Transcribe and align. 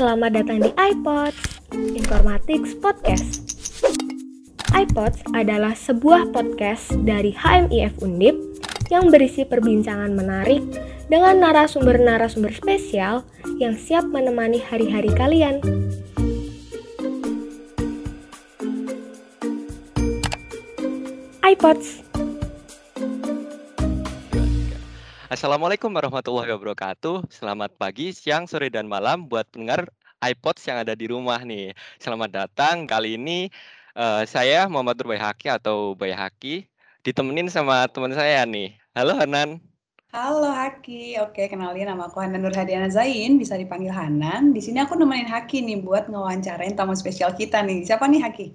selamat 0.00 0.32
datang 0.32 0.64
di 0.64 0.72
iPods, 0.80 1.60
Informatics 1.76 2.72
Podcast. 2.80 3.44
iPods 4.72 5.20
adalah 5.36 5.76
sebuah 5.76 6.32
podcast 6.32 6.96
dari 7.04 7.36
HMIF 7.36 8.00
Undip 8.00 8.32
yang 8.88 9.12
berisi 9.12 9.44
perbincangan 9.44 10.16
menarik 10.16 10.64
dengan 11.12 11.44
narasumber-narasumber 11.44 12.48
spesial 12.48 13.28
yang 13.60 13.76
siap 13.76 14.08
menemani 14.08 14.64
hari-hari 14.64 15.12
kalian. 15.12 15.60
iPods 21.44 22.09
Assalamualaikum 25.30 25.94
warahmatullahi 25.94 26.50
wabarakatuh. 26.50 27.30
Selamat 27.30 27.70
pagi, 27.78 28.10
siang, 28.10 28.50
sore, 28.50 28.66
dan 28.66 28.90
malam 28.90 29.30
buat 29.30 29.46
pendengar 29.54 29.86
iPods 30.18 30.66
yang 30.66 30.82
ada 30.82 30.98
di 30.98 31.06
rumah 31.06 31.38
nih. 31.46 31.70
Selamat 32.02 32.34
datang. 32.34 32.82
Kali 32.82 33.14
ini 33.14 33.46
uh, 33.94 34.26
saya 34.26 34.66
Muhammad 34.66 34.98
Bayhaki 34.98 35.46
atau 35.46 35.94
Bayhaki 35.94 36.66
ditemenin 37.06 37.46
sama 37.46 37.86
teman 37.86 38.10
saya 38.10 38.42
nih. 38.42 38.74
Halo 38.90 39.14
Hanan. 39.14 39.62
Halo 40.10 40.50
Haki, 40.50 41.22
oke 41.22 41.46
kenalin 41.46 41.86
nama 41.86 42.10
aku 42.10 42.18
Hanan 42.18 42.42
Nurhadiana 42.42 42.90
Zain, 42.90 43.38
bisa 43.38 43.54
dipanggil 43.54 43.94
Hanan. 43.94 44.50
Di 44.50 44.58
sini 44.58 44.82
aku 44.82 44.98
nemenin 44.98 45.30
Haki 45.30 45.62
nih 45.62 45.78
buat 45.78 46.10
ngewawancarain 46.10 46.74
tamu 46.74 46.98
spesial 46.98 47.38
kita 47.38 47.62
nih. 47.62 47.86
Siapa 47.86 48.10
nih 48.10 48.18
Haki? 48.18 48.46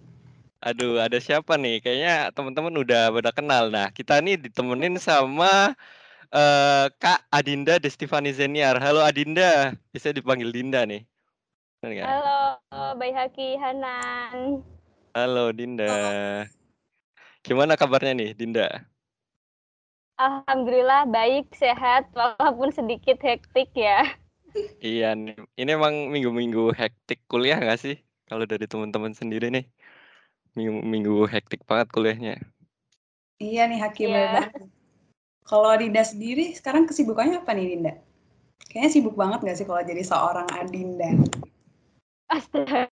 Aduh, 0.59 0.99
ada 0.99 1.23
siapa 1.23 1.55
nih? 1.55 1.79
Kayaknya 1.79 2.35
teman-teman 2.35 2.75
udah 2.83 3.15
pada 3.15 3.31
kenal. 3.31 3.71
Nah, 3.71 3.95
kita 3.95 4.19
nih 4.19 4.35
ditemenin 4.43 4.99
sama 4.99 5.71
uh, 6.35 6.91
Kak 6.99 7.23
Adinda 7.31 7.79
Destivani 7.79 8.35
Zeniar. 8.35 8.75
Halo 8.83 8.99
Adinda, 8.99 9.71
bisa 9.95 10.11
dipanggil 10.11 10.51
Dinda 10.51 10.83
nih. 10.83 11.07
Halo, 11.85 12.59
Bayi 12.99 13.15
Haki 13.15 13.55
Hanan. 13.61 14.59
Halo 15.15 15.55
Dinda. 15.55 15.87
Gimana 17.45 17.79
kabarnya 17.79 18.17
nih, 18.17 18.33
Dinda? 18.35 18.83
Alhamdulillah 20.17 21.05
baik, 21.11 21.53
sehat, 21.53 22.09
walaupun 22.15 22.71
sedikit 22.71 23.19
hektik 23.21 23.69
ya. 23.75 24.01
Iya 24.79 25.11
nih, 25.13 25.35
ini 25.59 25.69
emang 25.75 26.09
minggu-minggu 26.09 26.71
hektik 26.73 27.19
kuliah 27.27 27.59
nggak 27.59 27.79
sih? 27.79 27.95
Kalau 28.25 28.47
dari 28.47 28.65
teman-teman 28.65 29.11
sendiri 29.11 29.51
nih 29.51 29.67
minggu, 30.55 30.79
minggu 30.81 31.15
hektik 31.27 31.67
banget 31.67 31.91
kuliahnya. 31.91 32.35
Iya 33.37 33.67
nih 33.67 33.79
Hakim 33.83 34.09
yeah. 34.15 34.47
Kalau 35.45 35.71
Dinda 35.77 36.01
sendiri 36.01 36.57
sekarang 36.57 36.89
kesibukannya 36.89 37.45
apa 37.45 37.53
nih 37.53 37.77
Dinda? 37.77 37.93
Kayaknya 38.65 38.91
sibuk 38.91 39.13
banget 39.13 39.45
gak 39.45 39.57
sih 39.61 39.65
kalau 39.69 39.85
jadi 39.85 40.01
seorang 40.01 40.47
Adinda? 40.49 41.09
Astaga. 42.33 42.89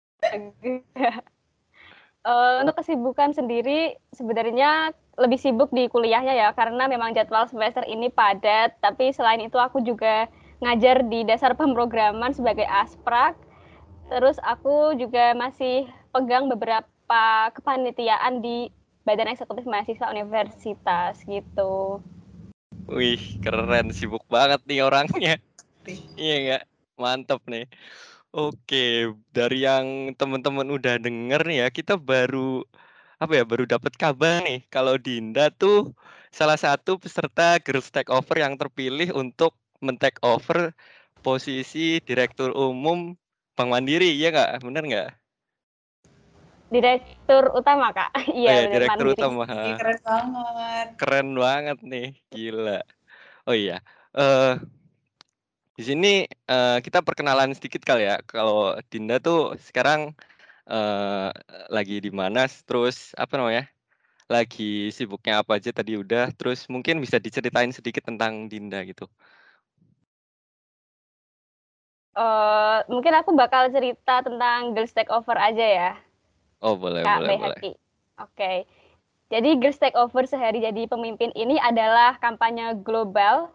uh, 2.24 2.64
untuk 2.64 2.80
kesibukan 2.80 3.36
sendiri 3.36 4.00
sebenarnya 4.16 4.96
lebih 5.18 5.38
sibuk 5.38 5.70
di 5.74 5.86
kuliahnya 5.92 6.34
ya 6.34 6.48
karena 6.56 6.88
memang 6.88 7.12
jadwal 7.12 7.46
semester 7.50 7.82
ini 7.84 8.08
padat 8.08 8.74
tapi 8.80 9.10
selain 9.10 9.42
itu 9.42 9.58
aku 9.58 9.82
juga 9.82 10.30
ngajar 10.62 11.06
di 11.06 11.22
dasar 11.26 11.54
pemrograman 11.54 12.34
sebagai 12.34 12.66
asprak 12.66 13.34
terus 14.08 14.40
aku 14.42 14.96
juga 14.96 15.36
masih 15.36 15.86
pegang 16.10 16.48
beberapa 16.48 17.52
kepanitiaan 17.54 18.40
di 18.40 18.72
Badan 19.06 19.32
Eksekutif 19.32 19.64
Mahasiswa 19.64 20.12
Universitas 20.12 21.24
gitu. 21.24 22.04
Wih, 22.96 23.20
keren, 23.42 23.86
sibuk 23.98 24.24
banget 24.34 24.60
nih 24.68 24.78
orangnya. 24.86 25.30
iya 26.20 26.32
nggak? 26.42 26.62
Mantap 27.02 27.40
nih. 27.52 27.62
Oke, 28.36 28.76
dari 29.36 29.54
yang 29.66 29.86
teman-teman 30.20 30.68
udah 30.76 30.94
denger 31.04 31.40
nih 31.48 31.56
ya, 31.62 31.68
kita 31.78 31.92
baru 32.10 32.38
apa 33.22 33.32
ya, 33.38 33.44
baru 33.50 33.64
dapat 33.74 33.92
kabar 34.02 34.34
nih 34.46 34.58
kalau 34.74 34.94
Dinda 35.06 35.42
tuh 35.60 35.76
salah 36.38 36.58
satu 36.64 36.90
peserta 37.02 37.42
Girls 37.64 37.88
Take 37.94 38.10
Over 38.16 38.36
yang 38.44 38.54
terpilih 38.60 39.08
untuk 39.22 39.52
men-take 39.84 40.20
over 40.32 40.58
posisi 41.24 41.78
Direktur 42.08 42.50
Umum 42.64 42.98
Bank 43.56 43.68
Mandiri, 43.74 44.06
iya 44.18 44.26
nggak? 44.34 44.48
Bener 44.66 44.82
nggak? 44.90 45.08
Direktur 46.68 47.52
utama 47.56 47.92
kak. 47.96 48.12
Iya. 48.38 48.50
Oh, 48.52 48.56
iya, 48.60 48.68
direktur 48.68 49.06
mandiri. 49.08 49.20
utama. 49.20 49.44
Keren 49.48 49.98
banget. 50.04 50.86
Keren 51.00 51.28
banget 51.36 51.78
nih, 51.80 52.08
gila. 52.28 52.80
Oh 53.48 53.56
iya, 53.56 53.80
uh, 54.12 54.60
di 55.78 55.86
sini 55.86 56.28
uh, 56.50 56.82
kita 56.84 57.00
perkenalan 57.00 57.56
sedikit 57.56 57.80
kali 57.86 58.04
ya. 58.04 58.20
Kalau 58.28 58.76
Dinda 58.92 59.16
tuh 59.22 59.56
sekarang 59.56 60.12
uh, 60.68 61.32
lagi 61.72 62.02
di 62.02 62.12
mana? 62.12 62.44
Terus 62.44 63.16
apa 63.16 63.40
namanya? 63.40 63.64
Lagi 64.28 64.92
sibuknya 64.92 65.40
apa 65.40 65.56
aja 65.56 65.72
tadi 65.72 65.96
udah. 65.96 66.34
Terus 66.36 66.68
mungkin 66.68 67.00
bisa 67.00 67.16
diceritain 67.16 67.72
sedikit 67.72 68.04
tentang 68.04 68.52
Dinda 68.52 68.84
gitu. 68.84 69.08
Uh, 72.18 72.82
mungkin 72.90 73.14
aku 73.14 73.30
bakal 73.38 73.70
cerita 73.70 74.26
tentang 74.26 74.74
Girls 74.74 74.90
Takeover 74.90 75.38
aja 75.38 75.62
ya. 75.62 75.92
Oh 76.62 76.74
boleh 76.74 77.06
Kak 77.06 77.22
boleh 77.22 77.36
boleh. 77.38 77.58
Oke. 77.62 77.74
Okay. 78.18 78.56
Jadi 79.28 79.60
Girls 79.60 79.76
Take 79.76 79.92
Over 79.92 80.24
sehari 80.24 80.64
jadi 80.64 80.88
pemimpin 80.88 81.28
ini 81.36 81.60
adalah 81.60 82.16
kampanye 82.16 82.80
global 82.80 83.52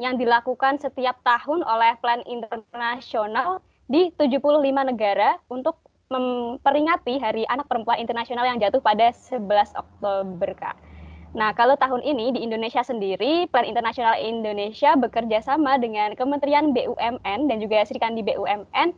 yang 0.00 0.16
dilakukan 0.16 0.80
setiap 0.80 1.20
tahun 1.20 1.60
oleh 1.62 2.00
Plan 2.00 2.24
Internasional 2.24 3.60
di 3.92 4.08
75 4.16 4.48
negara 4.88 5.36
untuk 5.52 5.76
memperingati 6.08 7.20
Hari 7.20 7.44
Anak 7.52 7.68
Perempuan 7.68 8.00
Internasional 8.00 8.48
yang 8.48 8.56
jatuh 8.56 8.80
pada 8.80 9.12
11 9.12 9.44
Oktober, 9.76 10.50
Kak. 10.56 10.76
Nah, 11.32 11.56
kalau 11.56 11.76
tahun 11.80 12.04
ini 12.04 12.36
di 12.36 12.40
Indonesia 12.44 12.84
sendiri, 12.84 13.48
Plan 13.48 13.64
Internasional 13.64 14.20
Indonesia 14.20 14.92
bekerja 14.96 15.40
sama 15.40 15.80
dengan 15.80 16.12
Kementerian 16.12 16.76
BUMN 16.76 17.48
dan 17.48 17.56
juga 17.56 17.84
Sri 17.88 17.96
Kandi 17.96 18.20
BUMN 18.20 18.92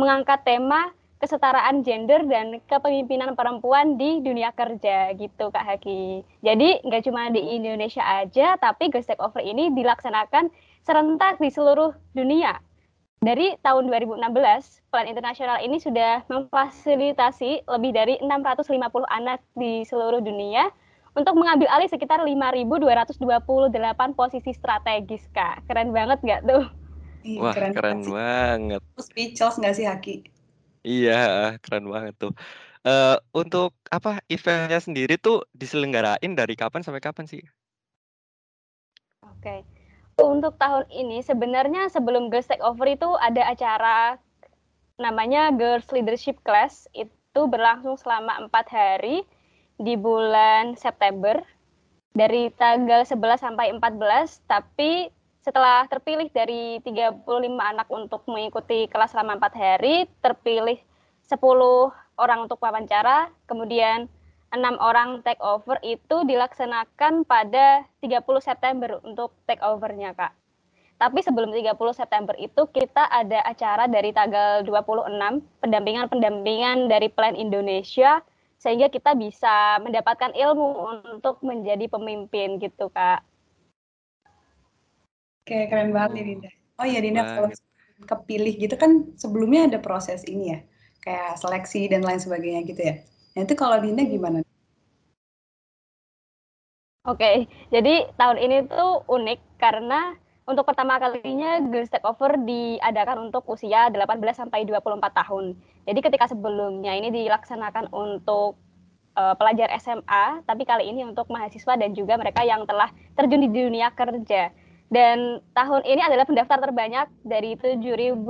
mengangkat 0.00 0.40
tema 0.48 0.92
kesetaraan 1.16 1.80
gender 1.80 2.24
dan 2.28 2.60
kepemimpinan 2.68 3.32
perempuan 3.32 3.96
di 3.96 4.20
dunia 4.20 4.52
kerja 4.52 5.16
gitu 5.16 5.48
Kak 5.48 5.64
Haki. 5.64 6.20
Jadi 6.44 6.84
nggak 6.84 7.02
cuma 7.08 7.32
di 7.32 7.40
Indonesia 7.56 8.04
aja, 8.04 8.60
tapi 8.60 8.92
Girls 8.92 9.08
Take 9.08 9.22
Over 9.24 9.40
ini 9.40 9.72
dilaksanakan 9.72 10.52
serentak 10.84 11.40
di 11.40 11.48
seluruh 11.48 11.96
dunia. 12.12 12.60
Dari 13.24 13.56
tahun 13.64 13.88
2016, 13.88 14.20
Plan 14.92 15.08
Internasional 15.08 15.64
ini 15.64 15.80
sudah 15.80 16.20
memfasilitasi 16.28 17.64
lebih 17.64 17.96
dari 17.96 18.20
650 18.20 18.76
anak 19.08 19.40
di 19.56 19.88
seluruh 19.88 20.20
dunia 20.20 20.68
untuk 21.16 21.32
mengambil 21.32 21.64
alih 21.72 21.88
sekitar 21.88 22.20
5.228 22.20 23.16
posisi 24.12 24.52
strategis, 24.52 25.24
Kak. 25.32 25.64
Keren 25.64 25.96
banget 25.96 26.20
nggak 26.20 26.44
tuh? 26.44 26.68
Wah, 27.40 27.56
keren, 27.56 27.72
keren 27.72 28.00
banget. 28.04 28.84
Speechless 29.00 29.56
nggak 29.58 29.74
sih, 29.74 29.88
Haki? 29.88 30.35
Iya, 30.86 31.58
keren 31.58 31.90
banget 31.90 32.14
tuh. 32.14 32.32
Uh, 32.86 33.18
untuk 33.34 33.74
apa, 33.90 34.22
eventnya 34.30 34.78
sendiri 34.78 35.18
tuh 35.18 35.42
diselenggarain 35.50 36.32
dari 36.38 36.54
kapan 36.54 36.86
sampai 36.86 37.02
kapan 37.02 37.26
sih? 37.26 37.42
Oke. 39.26 39.66
Untuk 40.16 40.54
tahun 40.62 40.86
ini 40.94 41.26
sebenarnya 41.26 41.90
sebelum 41.90 42.30
Girls 42.30 42.46
Take 42.46 42.62
Over 42.62 42.86
itu 42.94 43.10
ada 43.18 43.42
acara 43.50 44.22
namanya 45.02 45.50
Girls 45.50 45.90
Leadership 45.90 46.38
Class, 46.46 46.86
itu 46.94 47.40
berlangsung 47.50 47.98
selama 47.98 48.46
empat 48.46 48.70
hari 48.70 49.26
di 49.76 49.98
bulan 49.98 50.78
September 50.78 51.42
dari 52.16 52.48
tanggal 52.54 53.04
11 53.04 53.42
sampai 53.42 53.74
14, 53.76 54.40
tapi 54.48 55.10
setelah 55.46 55.86
terpilih 55.86 56.26
dari 56.34 56.82
35 56.82 57.22
anak 57.54 57.86
untuk 57.86 58.26
mengikuti 58.26 58.90
kelas 58.90 59.14
selama 59.14 59.38
empat 59.38 59.54
hari, 59.54 60.10
terpilih 60.18 60.74
10 61.22 61.38
orang 62.18 62.50
untuk 62.50 62.58
wawancara, 62.58 63.30
kemudian 63.46 64.10
enam 64.50 64.74
orang 64.82 65.22
take 65.22 65.38
over 65.38 65.78
itu 65.86 66.26
dilaksanakan 66.26 67.22
pada 67.22 67.86
30 68.02 68.26
September 68.42 68.98
untuk 69.06 69.38
take 69.46 69.62
overnya, 69.62 70.18
Kak. 70.18 70.34
Tapi 70.98 71.22
sebelum 71.22 71.54
30 71.54 71.78
September 71.94 72.34
itu 72.42 72.66
kita 72.66 73.06
ada 73.06 73.46
acara 73.46 73.86
dari 73.86 74.10
tanggal 74.10 74.66
26 74.66 75.62
pendampingan-pendampingan 75.62 76.90
dari 76.90 77.06
Plan 77.06 77.38
Indonesia 77.38 78.18
sehingga 78.58 78.90
kita 78.90 79.14
bisa 79.14 79.78
mendapatkan 79.78 80.34
ilmu 80.34 80.90
untuk 81.14 81.38
menjadi 81.46 81.86
pemimpin 81.86 82.58
gitu, 82.58 82.90
Kak. 82.90 83.35
Oke, 85.46 85.70
keren 85.70 85.94
banget 85.94 86.10
nih 86.18 86.24
Dinda. 86.26 86.50
Oh 86.74 86.82
iya 86.82 86.98
Dinda, 86.98 87.22
kalau 87.22 87.54
kepilih 88.02 88.58
gitu 88.58 88.74
kan 88.74 89.14
sebelumnya 89.14 89.70
ada 89.70 89.78
proses 89.78 90.26
ini 90.26 90.50
ya, 90.50 90.58
kayak 91.06 91.38
seleksi 91.38 91.86
dan 91.86 92.02
lain 92.02 92.18
sebagainya 92.18 92.66
gitu 92.66 92.82
ya. 92.82 93.06
Nah 93.38 93.46
itu 93.46 93.54
kalau 93.54 93.78
Dinda 93.78 94.02
gimana? 94.02 94.42
Oke, 97.06 97.46
jadi 97.70 98.10
tahun 98.18 98.42
ini 98.42 98.66
tuh 98.66 99.06
unik 99.06 99.62
karena 99.62 100.18
untuk 100.50 100.66
pertama 100.66 100.98
kalinya 100.98 101.62
Girls 101.62 101.94
Takeover 101.94 102.42
diadakan 102.42 103.30
untuk 103.30 103.46
usia 103.46 103.86
18 103.86 104.18
sampai 104.34 104.66
24 104.66 104.98
tahun. 105.14 105.54
Jadi 105.86 106.00
ketika 106.02 106.26
sebelumnya 106.26 106.90
ini 106.98 107.14
dilaksanakan 107.14 107.94
untuk 107.94 108.58
uh, 109.14 109.38
pelajar 109.38 109.70
SMA, 109.78 110.42
tapi 110.42 110.66
kali 110.66 110.90
ini 110.90 111.06
untuk 111.06 111.30
mahasiswa 111.30 111.78
dan 111.78 111.94
juga 111.94 112.18
mereka 112.18 112.42
yang 112.42 112.66
telah 112.66 112.90
terjun 113.14 113.46
di 113.46 113.50
dunia 113.54 113.94
kerja. 113.94 114.65
Dan 114.86 115.42
tahun 115.50 115.82
ini 115.82 115.98
adalah 115.98 116.22
pendaftar 116.22 116.62
terbanyak 116.62 117.10
dari 117.26 117.58
7.023 117.58 118.22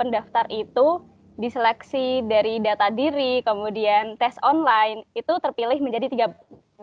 pendaftar 0.00 0.44
itu 0.48 1.04
diseleksi 1.36 2.24
dari 2.24 2.62
data 2.62 2.88
diri, 2.88 3.42
kemudian 3.44 4.16
tes 4.16 4.38
online, 4.40 5.04
itu 5.12 5.34
terpilih 5.42 5.82
menjadi 5.82 6.08
35 6.08 6.78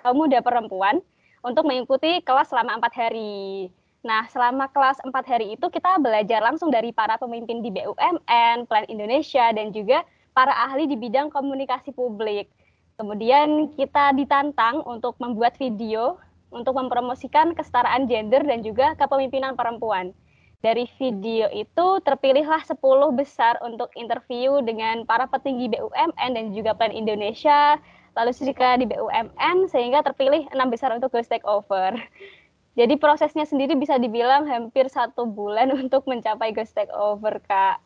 kaum 0.00 0.16
muda 0.16 0.38
perempuan 0.40 0.98
untuk 1.44 1.68
mengikuti 1.68 2.18
kelas 2.24 2.50
selama 2.50 2.82
empat 2.82 2.92
hari. 2.98 3.70
Nah, 4.02 4.26
selama 4.30 4.70
kelas 4.70 4.98
empat 5.04 5.24
hari 5.28 5.54
itu 5.54 5.66
kita 5.68 5.98
belajar 6.00 6.40
langsung 6.40 6.72
dari 6.72 6.90
para 6.90 7.18
pemimpin 7.20 7.60
di 7.60 7.70
BUMN, 7.70 8.66
Plan 8.66 8.86
Indonesia, 8.88 9.50
dan 9.52 9.70
juga 9.74 10.02
para 10.32 10.54
ahli 10.66 10.86
di 10.86 10.94
bidang 10.94 11.28
komunikasi 11.28 11.92
publik. 11.92 12.48
Kemudian 12.98 13.74
kita 13.78 14.14
ditantang 14.14 14.82
untuk 14.86 15.14
membuat 15.22 15.54
video 15.58 16.18
untuk 16.50 16.76
mempromosikan 16.76 17.52
kesetaraan 17.52 18.08
gender 18.08 18.44
dan 18.44 18.64
juga 18.64 18.96
kepemimpinan 18.96 19.54
perempuan. 19.54 20.12
Dari 20.58 20.90
video 20.98 21.46
itu 21.54 21.86
terpilihlah 22.02 22.66
10 22.66 22.82
besar 23.14 23.62
untuk 23.62 23.94
interview 23.94 24.58
dengan 24.66 25.06
para 25.06 25.30
petinggi 25.30 25.70
BUMN 25.70 26.30
dan 26.34 26.50
juga 26.50 26.74
Plan 26.74 26.90
Indonesia, 26.90 27.78
lalu 28.18 28.34
Srika 28.34 28.74
di 28.74 28.90
BUMN 28.90 29.70
sehingga 29.70 30.02
terpilih 30.02 30.50
enam 30.50 30.66
besar 30.66 30.90
untuk 30.90 31.14
Girls 31.14 31.30
Takeover. 31.30 31.94
Jadi 32.74 32.94
prosesnya 32.98 33.46
sendiri 33.46 33.78
bisa 33.78 33.98
dibilang 34.02 34.50
hampir 34.50 34.90
satu 34.90 35.30
bulan 35.30 35.70
untuk 35.86 36.06
mencapai 36.10 36.50
Girls 36.50 36.74
Takeover, 36.74 37.38
Kak. 37.46 37.78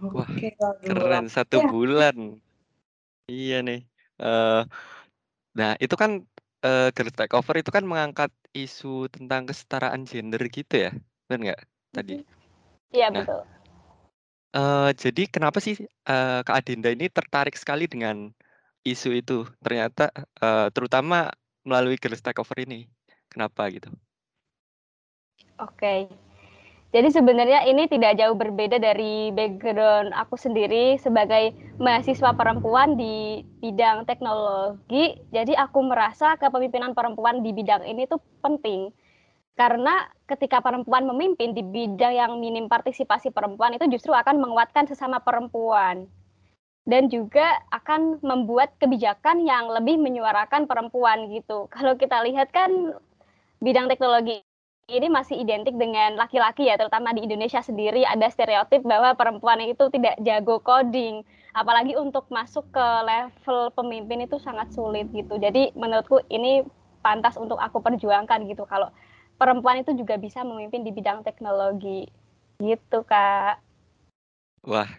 Wah, 0.00 0.30
keren 0.86 1.26
satu 1.26 1.60
ya. 1.60 1.68
bulan. 1.68 2.38
Iya 3.26 3.62
nih. 3.66 3.80
Uh, 4.22 4.64
nah, 5.54 5.74
itu 5.82 5.92
kan 5.98 6.24
uh, 6.64 6.88
Girls 6.92 7.16
Takeover 7.16 7.60
itu 7.60 7.70
kan 7.72 7.84
mengangkat 7.84 8.30
isu 8.56 9.08
tentang 9.12 9.46
kesetaraan 9.48 10.04
gender 10.04 10.42
gitu 10.50 10.88
ya, 10.88 10.90
benar 11.28 11.38
nggak 11.52 11.60
tadi? 11.94 12.14
Iya 12.90 13.08
nah, 13.10 13.22
betul. 13.22 13.40
Uh, 14.50 14.90
jadi 14.98 15.30
kenapa 15.30 15.62
sih 15.62 15.78
uh, 16.10 16.42
Kak 16.42 16.66
Adinda 16.66 16.90
ini 16.90 17.06
tertarik 17.06 17.54
sekali 17.54 17.86
dengan 17.86 18.34
isu 18.82 19.14
itu 19.14 19.46
ternyata, 19.62 20.10
uh, 20.42 20.66
terutama 20.74 21.30
melalui 21.62 22.00
Girls 22.00 22.24
Takeover 22.24 22.66
ini. 22.66 22.90
Kenapa 23.30 23.70
gitu? 23.70 23.94
Oke. 25.62 26.10
Jadi 26.90 27.06
sebenarnya 27.14 27.70
ini 27.70 27.86
tidak 27.86 28.18
jauh 28.18 28.34
berbeda 28.34 28.82
dari 28.82 29.30
background 29.30 30.10
aku 30.10 30.34
sendiri 30.34 30.98
sebagai 30.98 31.54
mahasiswa 31.78 32.34
perempuan 32.34 32.98
di 32.98 33.46
bidang 33.62 34.10
teknologi. 34.10 35.14
Jadi 35.30 35.54
aku 35.54 35.86
merasa 35.86 36.34
kepemimpinan 36.34 36.90
perempuan 36.90 37.46
di 37.46 37.54
bidang 37.54 37.86
ini 37.86 38.10
tuh 38.10 38.18
penting. 38.42 38.90
Karena 39.54 40.02
ketika 40.26 40.58
perempuan 40.58 41.06
memimpin 41.06 41.54
di 41.54 41.62
bidang 41.62 42.10
yang 42.10 42.32
minim 42.42 42.66
partisipasi 42.66 43.30
perempuan 43.30 43.78
itu 43.78 43.86
justru 43.86 44.10
akan 44.10 44.42
menguatkan 44.42 44.90
sesama 44.90 45.22
perempuan 45.22 46.10
dan 46.90 47.06
juga 47.06 47.54
akan 47.70 48.18
membuat 48.18 48.74
kebijakan 48.82 49.46
yang 49.46 49.70
lebih 49.70 49.94
menyuarakan 49.94 50.66
perempuan 50.66 51.30
gitu. 51.30 51.70
Kalau 51.70 51.94
kita 51.94 52.18
lihat 52.26 52.50
kan 52.50 52.98
bidang 53.62 53.86
teknologi 53.86 54.42
ini 54.90 55.06
masih 55.06 55.38
identik 55.38 55.74
dengan 55.78 56.18
laki-laki 56.18 56.66
ya, 56.66 56.74
terutama 56.74 57.14
di 57.14 57.22
Indonesia 57.22 57.62
sendiri 57.62 58.02
ada 58.02 58.26
stereotip 58.26 58.82
bahwa 58.82 59.14
perempuan 59.14 59.62
itu 59.62 59.86
tidak 59.94 60.18
jago 60.20 60.58
coding, 60.60 61.22
apalagi 61.54 61.94
untuk 61.94 62.26
masuk 62.28 62.66
ke 62.74 62.86
level 63.06 63.70
pemimpin 63.74 64.26
itu 64.26 64.36
sangat 64.42 64.70
sulit 64.74 65.06
gitu. 65.14 65.38
Jadi 65.38 65.70
menurutku 65.78 66.22
ini 66.28 66.66
pantas 67.00 67.38
untuk 67.40 67.56
aku 67.56 67.80
perjuangkan 67.80 68.44
gitu 68.50 68.68
kalau 68.68 68.92
perempuan 69.40 69.80
itu 69.80 69.96
juga 69.96 70.20
bisa 70.20 70.44
memimpin 70.44 70.84
di 70.84 70.92
bidang 70.92 71.24
teknologi 71.24 72.04
gitu 72.60 73.06
kak. 73.08 73.56
Wah, 74.68 74.90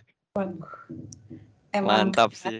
Emang 1.71 2.11
Mantap 2.11 2.35
sih. 2.35 2.59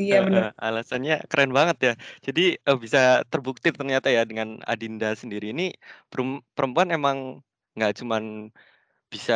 Iya 0.00 0.16
benar. 0.26 0.44
alasannya 0.66 1.12
keren 1.30 1.50
banget 1.58 1.76
ya. 1.86 1.92
Jadi, 2.26 2.40
uh, 2.68 2.78
bisa 2.84 2.98
terbukti 3.30 3.68
ternyata 3.76 4.08
ya 4.16 4.22
dengan 4.30 4.48
Adinda 4.70 5.08
sendiri 5.22 5.46
ini 5.54 5.62
perempuan 6.56 6.88
emang 6.96 7.18
nggak 7.76 7.92
cuman 8.00 8.22
bisa 9.12 9.34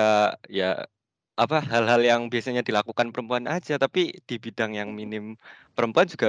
ya, 0.59 0.65
apa, 1.43 1.57
hal-hal 1.73 2.01
yang 2.11 2.23
biasanya 2.33 2.63
dilakukan 2.69 3.09
perempuan 3.15 3.47
aja, 3.55 3.75
tapi 3.85 4.01
di 4.29 4.35
bidang 4.45 4.73
yang 4.81 4.91
minim 4.99 5.25
perempuan 5.77 6.07
juga, 6.13 6.29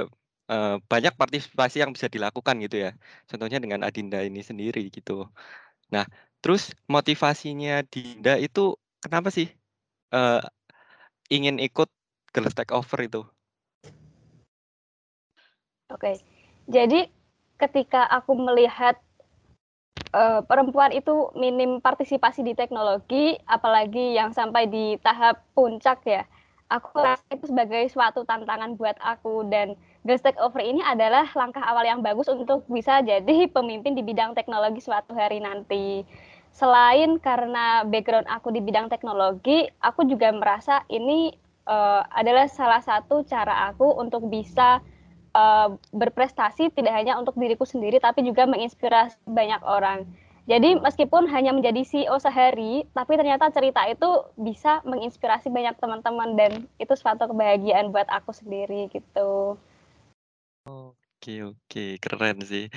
uh, 0.54 0.78
banyak 0.92 1.14
partisipasi 1.22 1.76
yang 1.84 1.92
bisa 1.98 2.08
dilakukan 2.16 2.56
gitu 2.66 2.78
ya. 2.86 2.92
Contohnya 3.30 3.60
dengan 3.64 3.82
Adinda 3.88 4.20
ini 4.30 4.42
sendiri 4.50 4.80
gitu. 4.96 5.28
Nah, 5.94 6.06
terus 6.42 6.72
motivasinya 6.96 7.84
Dinda 7.92 8.32
itu 8.46 8.60
kenapa 9.04 9.30
sih, 9.38 9.48
uh, 10.16 10.40
ingin 11.34 11.58
ikut 11.68 11.90
Girls 12.36 12.56
Takeover 12.58 13.00
itu? 13.08 13.33
Oke. 15.94 16.18
Jadi 16.66 17.06
ketika 17.62 18.04
aku 18.10 18.34
melihat 18.34 18.98
uh, 20.12 20.42
perempuan 20.44 20.92
itu 20.92 21.30
minim 21.38 21.80
partisipasi 21.80 22.42
di 22.42 22.54
teknologi, 22.58 23.38
apalagi 23.46 24.18
yang 24.18 24.34
sampai 24.34 24.66
di 24.68 24.98
tahap 25.00 25.46
puncak 25.54 26.02
ya, 26.04 26.24
aku 26.68 26.98
rasa 26.98 27.24
itu 27.30 27.46
sebagai 27.48 27.86
suatu 27.94 28.26
tantangan 28.26 28.74
buat 28.74 28.98
aku 28.98 29.46
dan 29.48 29.78
Girls 30.04 30.26
Takeover 30.26 30.60
ini 30.60 30.84
adalah 30.84 31.30
langkah 31.32 31.64
awal 31.64 31.88
yang 31.88 32.04
bagus 32.04 32.28
untuk 32.28 32.68
bisa 32.68 33.00
jadi 33.06 33.48
pemimpin 33.48 33.96
di 33.96 34.04
bidang 34.04 34.36
teknologi 34.36 34.84
suatu 34.84 35.16
hari 35.16 35.40
nanti. 35.40 36.04
Selain 36.54 37.18
karena 37.18 37.82
background 37.88 38.30
aku 38.30 38.54
di 38.54 38.62
bidang 38.62 38.86
teknologi, 38.86 39.66
aku 39.82 40.06
juga 40.06 40.30
merasa 40.30 40.86
ini 40.86 41.34
uh, 41.66 42.06
adalah 42.14 42.46
salah 42.46 42.84
satu 42.84 43.26
cara 43.26 43.74
aku 43.74 43.90
untuk 43.98 44.30
bisa 44.30 44.84
uh, 45.34 45.76
berprestasi 45.92 46.72
tidak 46.72 46.94
hanya 46.94 47.18
untuk 47.20 47.36
diriku 47.36 47.66
sendiri 47.66 48.00
tapi 48.00 48.24
juga 48.26 48.46
menginspirasi 48.48 49.18
banyak 49.28 49.62
orang. 49.66 50.06
Jadi 50.44 50.76
meskipun 50.76 51.32
hanya 51.32 51.56
menjadi 51.56 51.88
CEO 51.88 52.20
sehari, 52.20 52.84
tapi 52.92 53.16
ternyata 53.16 53.48
cerita 53.48 53.80
itu 53.88 54.28
bisa 54.36 54.84
menginspirasi 54.84 55.48
banyak 55.48 55.80
teman-teman 55.80 56.36
dan 56.36 56.52
itu 56.84 56.92
suatu 57.00 57.32
kebahagiaan 57.32 57.96
buat 57.96 58.12
aku 58.12 58.36
sendiri 58.36 58.92
gitu. 58.92 59.56
Oke 60.68 61.48
oke 61.48 61.86
keren 62.04 62.44
sih. 62.44 62.68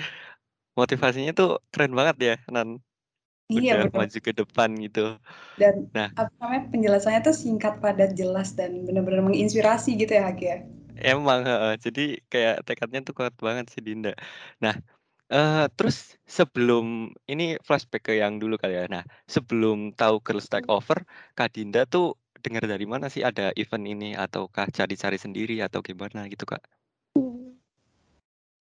Motivasinya 0.79 1.35
tuh 1.35 1.59
keren 1.75 1.91
banget 1.91 2.17
ya 2.23 2.37
Nan. 2.55 2.79
Iya, 3.51 3.79
Udah 3.79 3.91
betul. 3.91 3.99
maju 3.99 4.19
ke 4.23 4.33
depan 4.35 4.71
gitu. 4.83 5.05
Dan 5.59 5.91
Nah. 5.91 6.11
apa 6.15 6.31
namanya 6.43 6.63
penjelasannya 6.71 7.21
tuh 7.27 7.35
singkat, 7.35 7.79
padat, 7.79 8.15
jelas 8.19 8.55
dan 8.55 8.87
benar-benar 8.87 9.23
menginspirasi 9.27 9.95
gitu 9.99 10.19
ya, 10.19 10.31
Hak 10.31 10.39
ya? 10.43 10.63
Emang, 11.01 11.45
heeh. 11.45 11.75
Jadi 11.81 12.05
kayak 12.33 12.65
tekadnya 12.65 13.01
tuh 13.05 13.15
kuat 13.17 13.35
banget 13.37 13.69
sih 13.73 13.83
Dinda. 13.85 14.17
Nah, 14.63 14.75
uh, 15.33 15.67
terus 15.77 16.17
sebelum 16.25 17.13
ini 17.29 17.61
flashback 17.63 18.09
ke 18.11 18.13
yang 18.19 18.41
dulu 18.41 18.57
kali 18.57 18.77
ya. 18.79 18.85
Nah, 18.89 19.05
sebelum 19.29 19.93
tahu 19.93 20.23
Girls 20.23 20.49
Take 20.49 20.69
Over, 20.73 21.05
Kak 21.37 21.55
Dinda 21.55 21.85
tuh 21.85 22.17
dengar 22.41 22.65
dari 22.65 22.87
mana 22.87 23.11
sih 23.11 23.27
ada 23.27 23.51
event 23.59 23.85
ini 23.85 24.15
ataukah 24.15 24.71
cari-cari 24.71 25.19
sendiri 25.19 25.59
atau 25.65 25.83
gimana 25.83 26.31
gitu, 26.31 26.47
Kak? 26.47 26.63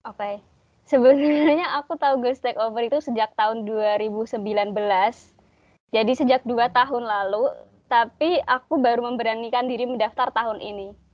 Oke. 0.05 0.41
Sebenarnya 0.85 1.81
aku 1.81 1.97
tahu 1.97 2.21
Girls 2.21 2.37
Take 2.37 2.61
Over 2.61 2.85
itu 2.85 3.01
sejak 3.01 3.33
tahun 3.33 3.65
2019. 3.65 4.37
Jadi 5.89 6.11
sejak 6.13 6.45
dua 6.45 6.69
tahun 6.69 7.09
lalu, 7.09 7.49
tapi 7.89 8.37
aku 8.45 8.77
baru 8.77 9.01
memberanikan 9.01 9.65
diri 9.65 9.89
mendaftar 9.89 10.29
tahun 10.29 10.61
ini. 10.61 11.04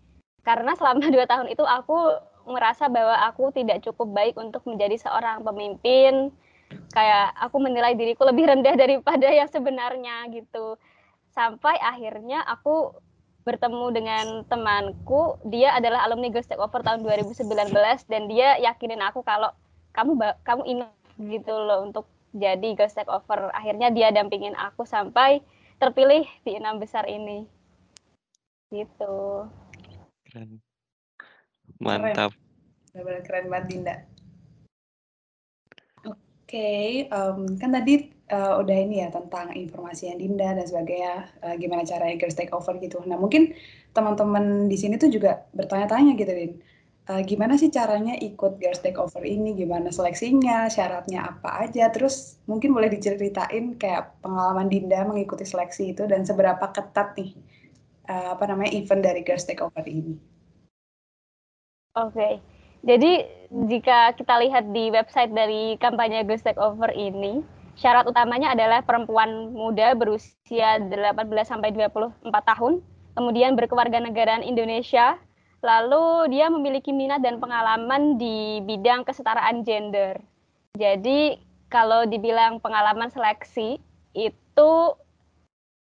Karena 0.42 0.74
selama 0.74 1.06
dua 1.14 1.26
tahun 1.30 1.54
itu 1.54 1.62
aku 1.62 2.18
merasa 2.50 2.90
bahwa 2.90 3.14
aku 3.30 3.54
tidak 3.54 3.86
cukup 3.86 4.10
baik 4.10 4.36
untuk 4.38 4.66
menjadi 4.66 4.98
seorang 4.98 5.46
pemimpin. 5.46 6.34
Kayak 6.96 7.36
aku 7.38 7.60
menilai 7.60 7.94
diriku 7.94 8.24
lebih 8.24 8.48
rendah 8.48 8.74
daripada 8.80 9.28
yang 9.28 9.50
sebenarnya 9.52 10.26
gitu. 10.32 10.80
Sampai 11.32 11.76
akhirnya 11.80 12.44
aku 12.48 12.96
bertemu 13.42 13.86
dengan 13.92 14.26
temanku, 14.46 15.42
dia 15.50 15.74
adalah 15.74 16.06
alumni 16.06 16.30
Girls 16.30 16.46
Take 16.46 16.62
Over 16.62 16.86
tahun 16.86 17.02
2019 17.02 17.74
dan 18.06 18.30
dia 18.30 18.58
yakinin 18.62 19.02
aku 19.02 19.26
kalau 19.26 19.50
kamu 19.98 20.14
kamu 20.46 20.64
ini 20.70 20.86
gitu 21.18 21.52
loh 21.52 21.84
untuk 21.84 22.06
jadi 22.32 22.78
Girls 22.78 22.96
Take 22.96 23.10
Over. 23.12 23.52
Akhirnya 23.52 23.90
dia 23.92 24.14
dampingin 24.14 24.54
aku 24.56 24.86
sampai 24.86 25.42
terpilih 25.82 26.24
di 26.46 26.56
enam 26.56 26.78
besar 26.78 27.10
ini. 27.10 27.50
Gitu. 28.72 29.16
Keren. 30.32 30.64
Mantap. 31.84 32.32
Keren, 32.96 33.20
keren 33.28 33.46
banget 33.52 33.68
Dinda. 33.68 33.96
okay, 36.52 37.08
um, 37.16 37.56
kan 37.56 37.72
tadi 37.72 38.12
uh, 38.28 38.60
udah 38.60 38.76
ini 38.76 39.00
ya 39.00 39.08
tentang 39.08 39.56
informasi 39.56 40.12
yang 40.12 40.20
Dinda 40.20 40.52
dan 40.52 40.68
sebagainya, 40.68 41.32
uh, 41.48 41.56
gimana 41.56 41.88
caranya 41.88 42.20
girls 42.20 42.36
take 42.36 42.52
over 42.52 42.76
gitu. 42.76 43.00
Nah 43.08 43.16
mungkin 43.16 43.56
teman-teman 43.96 44.68
di 44.68 44.76
sini 44.76 45.00
tuh 45.00 45.08
juga 45.08 45.48
bertanya-tanya 45.56 46.20
gitu, 46.20 46.32
Din. 46.32 46.54
Uh, 47.08 47.24
gimana 47.24 47.56
sih 47.56 47.72
caranya 47.72 48.20
ikut 48.20 48.60
girls 48.60 48.84
take 48.84 49.00
over 49.00 49.24
ini? 49.24 49.56
Gimana 49.56 49.96
seleksinya? 49.96 50.68
Syaratnya 50.68 51.24
apa 51.24 51.64
aja? 51.64 51.88
Terus 51.88 52.44
mungkin 52.52 52.76
boleh 52.76 52.92
diceritain 52.92 53.80
kayak 53.80 54.20
pengalaman 54.20 54.68
Dinda 54.68 55.08
mengikuti 55.08 55.48
seleksi 55.48 55.96
itu 55.96 56.04
dan 56.04 56.28
seberapa 56.28 56.68
ketat 56.76 57.16
nih 57.16 57.32
uh, 58.12 58.36
apa 58.36 58.44
namanya 58.52 58.76
event 58.76 59.00
dari 59.00 59.24
girls 59.24 59.48
take 59.48 59.64
over 59.64 59.88
ini? 59.88 60.20
Oke. 61.96 62.12
Okay. 62.12 62.34
Jadi 62.82 63.30
jika 63.70 64.18
kita 64.18 64.42
lihat 64.42 64.74
di 64.74 64.90
website 64.90 65.30
dari 65.30 65.78
kampanye 65.78 66.26
Girls 66.26 66.42
Take 66.42 66.58
Over 66.58 66.90
ini, 66.98 67.46
syarat 67.78 68.10
utamanya 68.10 68.58
adalah 68.58 68.82
perempuan 68.82 69.54
muda 69.54 69.94
berusia 69.94 70.82
18 70.82 71.30
sampai 71.46 71.70
24 71.78 72.26
tahun, 72.26 72.82
kemudian 73.14 73.54
berkewarganegaraan 73.54 74.42
Indonesia, 74.42 75.14
lalu 75.62 76.34
dia 76.34 76.50
memiliki 76.50 76.90
minat 76.90 77.22
dan 77.22 77.38
pengalaman 77.38 78.18
di 78.18 78.66
bidang 78.66 79.06
kesetaraan 79.06 79.62
gender. 79.62 80.18
Jadi 80.74 81.38
kalau 81.70 82.10
dibilang 82.10 82.58
pengalaman 82.58 83.14
seleksi 83.14 83.78
itu 84.18 84.72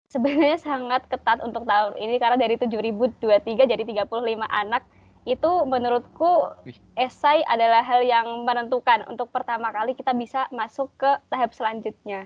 sebenarnya 0.08 0.56
sangat 0.60 1.04
ketat 1.12 1.44
untuk 1.44 1.68
tahun 1.68 1.96
ini 2.00 2.16
karena 2.16 2.40
dari 2.40 2.56
7.023 2.56 3.68
jadi 3.68 3.82
35 3.84 4.08
anak 4.48 4.82
itu 5.28 5.50
menurutku 5.68 6.48
esai 6.96 7.44
adalah 7.44 7.84
hal 7.84 8.00
yang 8.00 8.48
menentukan 8.48 9.04
untuk 9.12 9.28
pertama 9.28 9.68
kali 9.68 9.92
kita 9.92 10.16
bisa 10.16 10.48
masuk 10.48 10.88
ke 10.96 11.20
tahap 11.28 11.52
selanjutnya. 11.52 12.24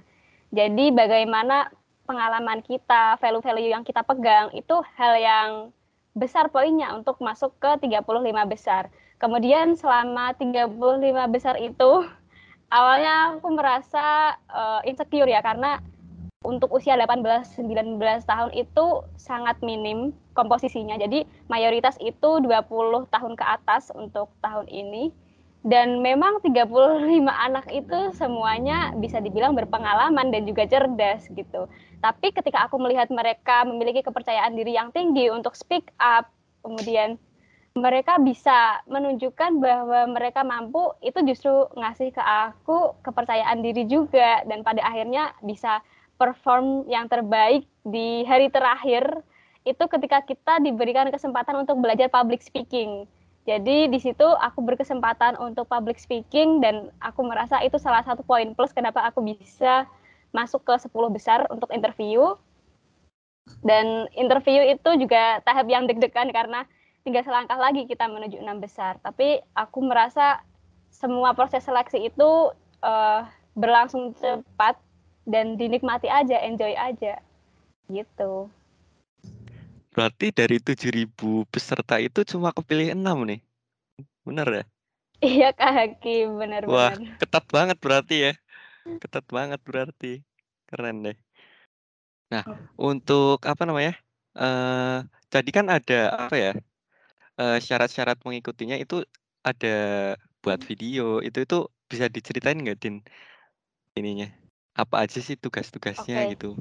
Jadi 0.55 0.95
bagaimana 0.95 1.75
pengalaman 2.07 2.63
kita, 2.63 3.19
value-value 3.19 3.75
yang 3.75 3.83
kita 3.83 4.07
pegang 4.07 4.55
itu 4.55 4.79
hal 4.95 5.19
yang 5.19 5.51
besar 6.15 6.47
poinnya 6.55 6.95
untuk 6.95 7.19
masuk 7.19 7.59
ke 7.59 7.83
35 7.83 8.07
besar. 8.47 8.87
Kemudian 9.19 9.75
selama 9.75 10.39
35 10.39 10.71
besar 11.35 11.59
itu 11.59 12.07
awalnya 12.77 13.35
aku 13.35 13.49
merasa 13.51 14.39
uh, 14.47 14.79
insecure 14.87 15.27
ya 15.27 15.43
karena 15.43 15.83
untuk 16.43 16.75
usia 16.75 16.99
18-19 16.99 17.99
tahun 18.27 18.51
itu 18.55 18.87
sangat 19.19 19.59
minim 19.63 20.15
komposisinya. 20.35 20.99
Jadi 20.99 21.25
mayoritas 21.47 21.97
itu 22.03 22.43
20 22.43 23.09
tahun 23.09 23.35
ke 23.35 23.45
atas 23.45 23.91
untuk 23.95 24.31
tahun 24.43 24.67
ini. 24.69 25.11
Dan 25.63 26.03
memang 26.03 26.43
35 26.43 26.67
anak 27.31 27.71
itu 27.71 28.11
semuanya 28.19 28.91
bisa 28.99 29.23
dibilang 29.23 29.55
berpengalaman 29.55 30.35
dan 30.35 30.43
juga 30.43 30.67
cerdas 30.67 31.31
gitu. 31.31 31.71
Tapi 32.03 32.35
ketika 32.35 32.67
aku 32.67 32.83
melihat 32.83 33.07
mereka 33.15 33.63
memiliki 33.63 34.03
kepercayaan 34.03 34.59
diri 34.59 34.75
yang 34.75 34.91
tinggi 34.91 35.31
untuk 35.31 35.55
speak 35.55 35.95
up, 36.03 36.27
kemudian 36.67 37.15
mereka 37.73 38.21
bisa 38.21 38.85
menunjukkan 38.85 39.63
bahwa 39.63 40.05
mereka 40.11 40.45
mampu, 40.45 40.93
itu 41.01 41.17
justru 41.25 41.71
ngasih 41.79 42.13
ke 42.13 42.21
aku 42.21 42.99
kepercayaan 43.01 43.65
diri 43.65 43.89
juga 43.89 44.45
dan 44.45 44.61
pada 44.61 44.85
akhirnya 44.85 45.33
bisa 45.41 45.81
perform 46.17 46.87
yang 46.87 47.09
terbaik 47.11 47.67
di 47.83 48.23
hari 48.29 48.49
terakhir 48.49 49.23
itu 49.63 49.85
ketika 49.87 50.23
kita 50.23 50.59
diberikan 50.59 51.07
kesempatan 51.11 51.63
untuk 51.63 51.79
belajar 51.79 52.11
public 52.11 52.43
speaking. 52.43 53.07
Jadi 53.43 53.91
di 53.91 53.99
situ 53.99 54.23
aku 54.23 54.63
berkesempatan 54.63 55.35
untuk 55.43 55.67
public 55.67 55.99
speaking 55.99 56.63
dan 56.63 56.95
aku 57.03 57.27
merasa 57.27 57.59
itu 57.63 57.75
salah 57.75 58.07
satu 58.07 58.23
poin 58.23 58.55
plus 58.55 58.71
kenapa 58.71 59.03
aku 59.03 59.19
bisa 59.23 59.87
masuk 60.31 60.63
ke 60.63 60.75
10 60.79 60.91
besar 61.11 61.47
untuk 61.51 61.71
interview. 61.75 62.39
Dan 63.67 64.07
interview 64.15 64.63
itu 64.63 64.91
juga 65.03 65.43
tahap 65.43 65.67
yang 65.67 65.91
deg-degan 65.91 66.31
karena 66.31 66.63
tinggal 67.03 67.27
selangkah 67.27 67.59
lagi 67.59 67.87
kita 67.91 68.07
menuju 68.07 68.39
enam 68.39 68.63
besar. 68.63 69.03
Tapi 69.03 69.43
aku 69.59 69.79
merasa 69.83 70.39
semua 70.95 71.35
proses 71.35 71.67
seleksi 71.67 72.07
itu 72.07 72.31
uh, 72.87 73.27
berlangsung 73.59 74.15
cepat 74.15 74.79
dan 75.27 75.55
dinikmati 75.59 76.11
aja, 76.11 76.39
enjoy 76.43 76.75
aja. 76.75 77.19
Gitu. 77.91 78.51
Berarti 79.93 80.33
dari 80.33 80.57
7000 80.57 81.45
peserta 81.53 82.01
itu 82.01 82.25
cuma 82.25 82.51
kepilih 82.57 82.97
6 82.97 83.29
nih. 83.29 83.41
Bener 84.25 84.49
ya? 84.49 84.65
Iya 85.23 85.49
Kak 85.55 85.71
Hakim, 85.71 86.35
benar 86.35 86.67
Wah, 86.67 86.99
ketat 87.23 87.47
banget 87.47 87.79
berarti 87.79 88.17
ya. 88.31 88.33
Ketat 88.99 89.23
banget 89.31 89.63
berarti. 89.63 90.27
Keren 90.67 91.07
deh. 91.07 91.17
Nah, 92.33 92.43
untuk 92.75 93.39
apa 93.47 93.63
namanya? 93.63 93.95
Uh, 94.33 95.05
tadi 95.29 95.53
kan 95.55 95.69
ada 95.69 96.27
apa 96.27 96.35
ya? 96.35 96.53
Uh, 97.39 97.61
syarat-syarat 97.63 98.19
mengikutinya 98.25 98.75
itu 98.81 99.07
ada 99.47 99.77
buat 100.43 100.59
video. 100.65 101.23
Itu 101.23 101.45
itu 101.45 101.71
bisa 101.87 102.09
diceritain 102.11 102.59
nggak 102.59 102.81
Din? 102.83 103.05
Ininya. 103.95 104.42
Apa 104.73 105.05
aja 105.05 105.21
sih 105.21 105.37
tugas-tugasnya 105.37 106.25
okay. 106.25 106.33
gitu? 106.37 106.57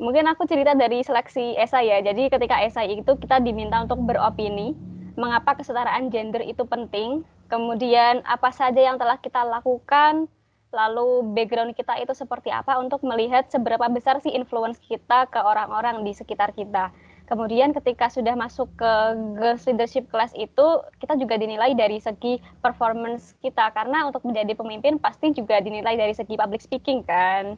Mungkin 0.00 0.24
aku 0.32 0.48
cerita 0.48 0.72
dari 0.72 1.04
seleksi 1.04 1.60
esai 1.60 1.92
ya. 1.92 2.00
Jadi 2.00 2.32
ketika 2.32 2.56
esai 2.64 2.96
itu 3.04 3.12
kita 3.20 3.36
diminta 3.44 3.84
untuk 3.84 4.00
beropini 4.00 4.72
mengapa 5.20 5.52
kesetaraan 5.58 6.08
gender 6.08 6.40
itu 6.40 6.64
penting, 6.64 7.20
kemudian 7.52 8.24
apa 8.24 8.48
saja 8.48 8.80
yang 8.80 8.96
telah 8.96 9.20
kita 9.20 9.44
lakukan, 9.44 10.24
lalu 10.72 11.26
background 11.36 11.76
kita 11.76 11.98
itu 12.00 12.14
seperti 12.16 12.48
apa 12.48 12.78
untuk 12.80 13.02
melihat 13.04 13.50
seberapa 13.52 13.84
besar 13.92 14.22
sih 14.24 14.32
influence 14.32 14.80
kita 14.80 15.28
ke 15.28 15.36
orang-orang 15.36 16.00
di 16.06 16.16
sekitar 16.16 16.56
kita. 16.56 16.94
Kemudian 17.30 17.70
ketika 17.70 18.10
sudah 18.10 18.34
masuk 18.34 18.66
ke 18.74 18.92
Girls 19.38 19.62
Leadership 19.70 20.10
Class 20.10 20.34
itu, 20.34 20.82
kita 20.98 21.14
juga 21.14 21.38
dinilai 21.38 21.78
dari 21.78 22.02
segi 22.02 22.42
performance 22.58 23.38
kita. 23.38 23.70
Karena 23.70 24.02
untuk 24.10 24.26
menjadi 24.26 24.58
pemimpin 24.58 24.98
pasti 24.98 25.30
juga 25.30 25.62
dinilai 25.62 25.94
dari 25.94 26.10
segi 26.10 26.34
public 26.34 26.58
speaking 26.58 27.06
kan. 27.06 27.54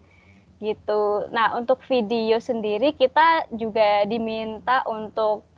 Gitu. 0.61 1.25
Nah, 1.33 1.57
untuk 1.57 1.81
video 1.89 2.37
sendiri 2.37 2.93
kita 3.01 3.49
juga 3.57 4.05
diminta 4.05 4.85
untuk 4.85 5.49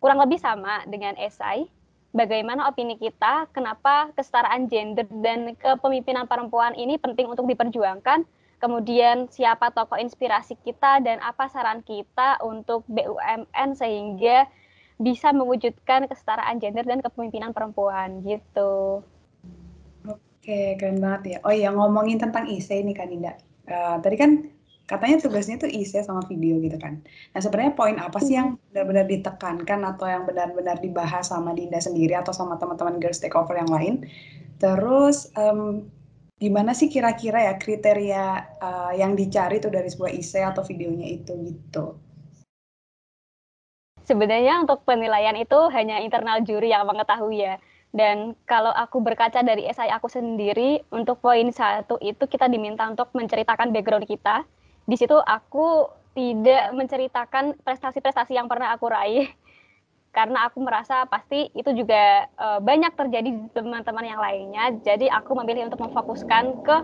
kurang 0.00 0.24
lebih 0.24 0.40
sama 0.40 0.88
dengan 0.88 1.12
esai. 1.20 1.68
Bagaimana 2.16 2.72
opini 2.72 2.96
kita, 2.96 3.52
kenapa 3.52 4.16
kesetaraan 4.16 4.68
gender 4.72 5.04
dan 5.20 5.52
kepemimpinan 5.60 6.24
perempuan 6.24 6.72
ini 6.72 6.96
penting 6.96 7.28
untuk 7.28 7.44
diperjuangkan 7.44 8.24
kemudian 8.62 9.26
siapa 9.26 9.74
tokoh 9.74 9.98
inspirasi 9.98 10.54
kita 10.62 11.02
dan 11.02 11.18
apa 11.18 11.50
saran 11.50 11.82
kita 11.82 12.38
untuk 12.46 12.86
BUMN 12.86 13.74
sehingga 13.74 14.46
bisa 15.02 15.34
mewujudkan 15.34 16.06
kesetaraan 16.06 16.62
gender 16.62 16.86
dan 16.86 17.02
kepemimpinan 17.02 17.50
perempuan 17.50 18.22
gitu. 18.22 19.02
Oke, 20.06 20.78
keren 20.78 21.02
banget 21.02 21.22
ya. 21.26 21.38
Oh 21.42 21.50
iya, 21.50 21.74
ngomongin 21.74 22.22
tentang 22.22 22.46
ISE 22.46 22.78
ini 22.78 22.94
kan 22.94 23.10
Dinda. 23.10 23.34
Uh, 23.66 23.98
tadi 23.98 24.14
kan 24.14 24.46
katanya 24.86 25.22
tugasnya 25.22 25.58
tuh 25.58 25.70
ISE 25.70 25.98
sama 26.06 26.22
video 26.30 26.62
gitu 26.62 26.78
kan. 26.78 27.02
Nah 27.34 27.40
sebenarnya 27.42 27.74
poin 27.74 27.98
apa 27.98 28.18
sih 28.22 28.38
yang 28.38 28.54
mm-hmm. 28.54 28.70
benar-benar 28.70 29.06
ditekankan 29.10 29.80
atau 29.94 30.06
yang 30.06 30.22
benar-benar 30.22 30.78
dibahas 30.78 31.30
sama 31.34 31.50
Dinda 31.54 31.82
sendiri 31.82 32.14
atau 32.14 32.30
sama 32.30 32.58
teman-teman 32.58 33.02
Girls 33.02 33.18
Takeover 33.18 33.58
yang 33.58 33.70
lain? 33.70 33.94
Terus 34.62 35.30
um, 35.34 35.86
gimana 36.42 36.74
sih 36.74 36.90
kira-kira 36.90 37.46
ya 37.46 37.54
kriteria 37.54 38.24
uh, 38.58 38.92
yang 38.98 39.14
dicari 39.14 39.62
tuh 39.62 39.70
dari 39.70 39.86
sebuah 39.86 40.10
ise 40.10 40.42
atau 40.42 40.66
videonya 40.66 41.06
itu 41.06 41.32
gitu? 41.46 42.02
Sebenarnya 44.02 44.58
untuk 44.66 44.82
penilaian 44.82 45.38
itu 45.38 45.54
hanya 45.70 46.02
internal 46.02 46.42
juri 46.42 46.74
yang 46.74 46.82
mengetahui 46.90 47.46
ya. 47.46 47.62
Dan 47.94 48.34
kalau 48.48 48.74
aku 48.74 48.98
berkaca 48.98 49.44
dari 49.46 49.68
esai 49.70 49.92
aku 49.92 50.10
sendiri, 50.10 50.82
untuk 50.90 51.22
poin 51.22 51.46
satu 51.54 52.00
itu 52.02 52.26
kita 52.26 52.50
diminta 52.50 52.88
untuk 52.90 53.14
menceritakan 53.14 53.70
background 53.70 54.10
kita. 54.10 54.42
Di 54.88 54.98
situ 54.98 55.14
aku 55.14 55.86
tidak 56.16 56.74
menceritakan 56.74 57.54
prestasi-prestasi 57.62 58.34
yang 58.34 58.50
pernah 58.50 58.74
aku 58.74 58.90
raih, 58.90 59.30
karena 60.12 60.44
aku 60.46 60.60
merasa 60.60 61.08
pasti 61.08 61.48
itu 61.56 61.72
juga 61.72 62.28
uh, 62.36 62.60
banyak 62.60 62.92
terjadi 62.92 63.28
di 63.32 63.48
teman-teman 63.56 64.04
yang 64.04 64.20
lainnya. 64.20 64.64
Jadi 64.84 65.08
aku 65.08 65.32
memilih 65.40 65.72
untuk 65.72 65.80
memfokuskan 65.80 66.60
ke 66.60 66.76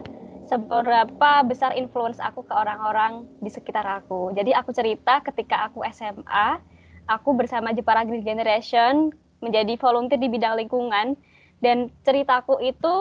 seberapa 0.48 1.44
besar 1.44 1.76
influence 1.76 2.16
aku 2.24 2.40
ke 2.40 2.56
orang-orang 2.56 3.28
di 3.44 3.52
sekitar 3.52 3.84
aku. 3.84 4.32
Jadi 4.32 4.56
aku 4.56 4.72
cerita 4.72 5.20
ketika 5.20 5.68
aku 5.68 5.84
SMA, 5.92 6.56
aku 7.04 7.36
bersama 7.36 7.76
Jepara 7.76 8.08
Green 8.08 8.24
Generation 8.24 9.12
menjadi 9.44 9.76
volunteer 9.76 10.16
di 10.16 10.32
bidang 10.32 10.56
lingkungan 10.56 11.12
dan 11.60 11.92
ceritaku 12.00 12.64
itu 12.64 12.94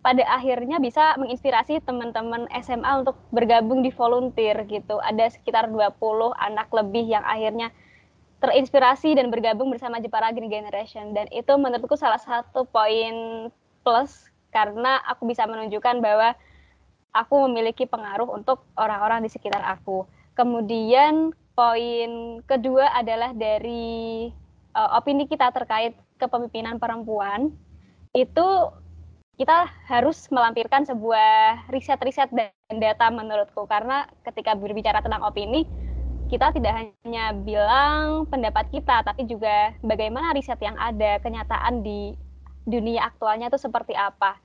pada 0.00 0.26
akhirnya 0.26 0.82
bisa 0.82 1.14
menginspirasi 1.20 1.84
teman-teman 1.86 2.50
SMA 2.64 3.04
untuk 3.04 3.14
bergabung 3.30 3.86
di 3.86 3.94
volunteer 3.94 4.66
gitu. 4.66 4.98
Ada 4.98 5.30
sekitar 5.30 5.70
20 5.70 6.34
anak 6.34 6.66
lebih 6.74 7.04
yang 7.14 7.22
akhirnya 7.22 7.70
terinspirasi 8.40 9.14
dan 9.14 9.28
bergabung 9.28 9.68
bersama 9.68 10.00
Jepara 10.00 10.32
Green 10.32 10.48
Generation. 10.48 11.12
Dan 11.12 11.28
itu 11.30 11.52
menurutku 11.60 11.94
salah 11.94 12.18
satu 12.20 12.64
poin 12.64 13.48
plus 13.84 14.28
karena 14.50 14.98
aku 15.06 15.28
bisa 15.28 15.46
menunjukkan 15.46 16.00
bahwa 16.02 16.34
aku 17.12 17.46
memiliki 17.46 17.86
pengaruh 17.86 18.26
untuk 18.32 18.64
orang-orang 18.74 19.22
di 19.22 19.30
sekitar 19.30 19.60
aku. 19.62 20.08
Kemudian 20.34 21.36
poin 21.52 22.40
kedua 22.48 22.88
adalah 22.96 23.36
dari 23.36 24.32
uh, 24.72 24.96
opini 24.96 25.28
kita 25.28 25.52
terkait 25.52 25.92
kepemimpinan 26.16 26.80
perempuan. 26.80 27.52
Itu 28.16 28.72
kita 29.36 29.68
harus 29.88 30.28
melampirkan 30.28 30.84
sebuah 30.84 31.68
riset-riset 31.72 32.28
dan 32.32 32.76
data 32.76 33.08
menurutku. 33.12 33.68
Karena 33.68 34.08
ketika 34.24 34.56
berbicara 34.56 35.04
tentang 35.04 35.24
opini 35.24 35.64
kita 36.30 36.54
tidak 36.54 36.72
hanya 36.78 37.34
bilang 37.34 38.22
pendapat 38.30 38.70
kita, 38.70 39.02
tapi 39.02 39.26
juga 39.26 39.74
bagaimana 39.82 40.30
riset 40.30 40.62
yang 40.62 40.78
ada, 40.78 41.18
kenyataan 41.18 41.82
di 41.82 42.14
dunia 42.62 43.10
aktualnya 43.10 43.50
itu 43.50 43.58
seperti 43.58 43.98
apa. 43.98 44.38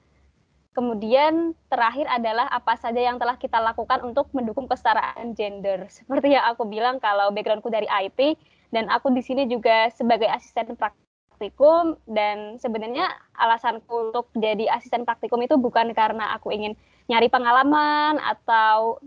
Kemudian 0.73 1.53
terakhir 1.69 2.09
adalah 2.09 2.49
apa 2.51 2.75
saja 2.75 2.99
yang 2.99 3.21
telah 3.21 3.37
kita 3.37 3.61
lakukan 3.61 4.01
untuk 4.01 4.27
mendukung 4.33 4.65
kesetaraan 4.65 5.37
gender. 5.37 5.85
Seperti 5.87 6.35
yang 6.35 6.43
aku 6.51 6.67
bilang 6.67 6.97
kalau 6.97 7.29
backgroundku 7.31 7.69
dari 7.69 7.87
IT 7.87 8.35
dan 8.73 8.89
aku 8.89 9.13
di 9.13 9.21
sini 9.21 9.45
juga 9.47 9.87
sebagai 9.93 10.27
asisten 10.27 10.75
praktikum 10.75 11.95
dan 12.09 12.59
sebenarnya 12.59 13.07
alasanku 13.37 14.11
untuk 14.11 14.27
jadi 14.35 14.67
asisten 14.73 15.07
praktikum 15.07 15.39
itu 15.45 15.55
bukan 15.55 15.95
karena 15.95 16.35
aku 16.35 16.51
ingin 16.51 16.75
nyari 17.07 17.31
pengalaman 17.31 18.19
atau 18.19 18.99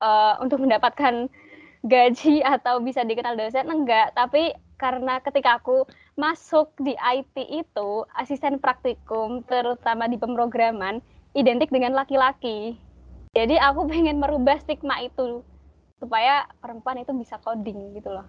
uh, 0.00 0.40
untuk 0.40 0.62
mendapatkan 0.62 1.28
gaji 1.82 2.42
atau 2.46 2.78
bisa 2.78 3.02
dikenal 3.02 3.34
dosen 3.34 3.66
enggak 3.66 4.14
tapi 4.14 4.54
karena 4.78 5.18
ketika 5.22 5.58
aku 5.62 5.86
masuk 6.18 6.70
di 6.78 6.94
IT 6.98 7.36
itu 7.50 7.90
asisten 8.14 8.58
praktikum 8.62 9.42
terutama 9.46 10.06
di 10.06 10.18
pemrograman 10.18 11.02
identik 11.34 11.70
dengan 11.74 11.94
laki-laki 11.94 12.78
jadi 13.34 13.58
aku 13.70 13.86
pengen 13.90 14.22
merubah 14.22 14.58
stigma 14.62 15.02
itu 15.02 15.42
supaya 15.98 16.46
perempuan 16.62 17.02
itu 17.02 17.14
bisa 17.14 17.38
coding 17.42 17.98
gitu 17.98 18.10
loh 18.10 18.26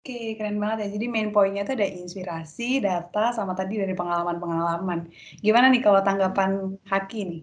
Oke, 0.00 0.32
keren 0.38 0.56
banget 0.62 0.78
ya. 0.82 0.88
Jadi 0.96 1.06
main 1.12 1.28
poinnya 1.34 1.60
itu 1.64 1.72
ada 1.76 1.84
inspirasi, 2.00 2.80
data, 2.86 3.36
sama 3.36 3.52
tadi 3.52 3.74
dari 3.82 3.92
pengalaman-pengalaman. 4.00 4.98
Gimana 5.44 5.66
nih 5.68 5.82
kalau 5.84 6.00
tanggapan 6.00 6.50
Haki 6.90 7.20
nih? 7.30 7.40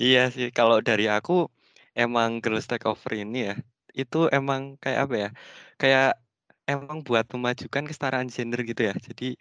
Iya 0.00 0.20
sih, 0.34 0.46
kalau 0.58 0.78
dari 0.88 1.04
aku 1.16 1.32
emang 1.96 2.40
girls 2.42 2.66
take 2.70 2.86
over 2.88 3.12
ini 3.14 3.52
ya, 3.52 3.54
itu 3.96 4.16
emang 4.32 4.76
kayak 4.82 5.00
apa 5.08 5.14
ya, 5.22 5.28
kayak 5.80 6.06
emang 6.70 6.98
buat 7.06 7.26
memajukan 7.34 7.84
kesetaraan 7.88 8.28
gender 8.32 8.60
gitu 8.64 8.82
ya. 8.88 8.94
Jadi 8.96 9.36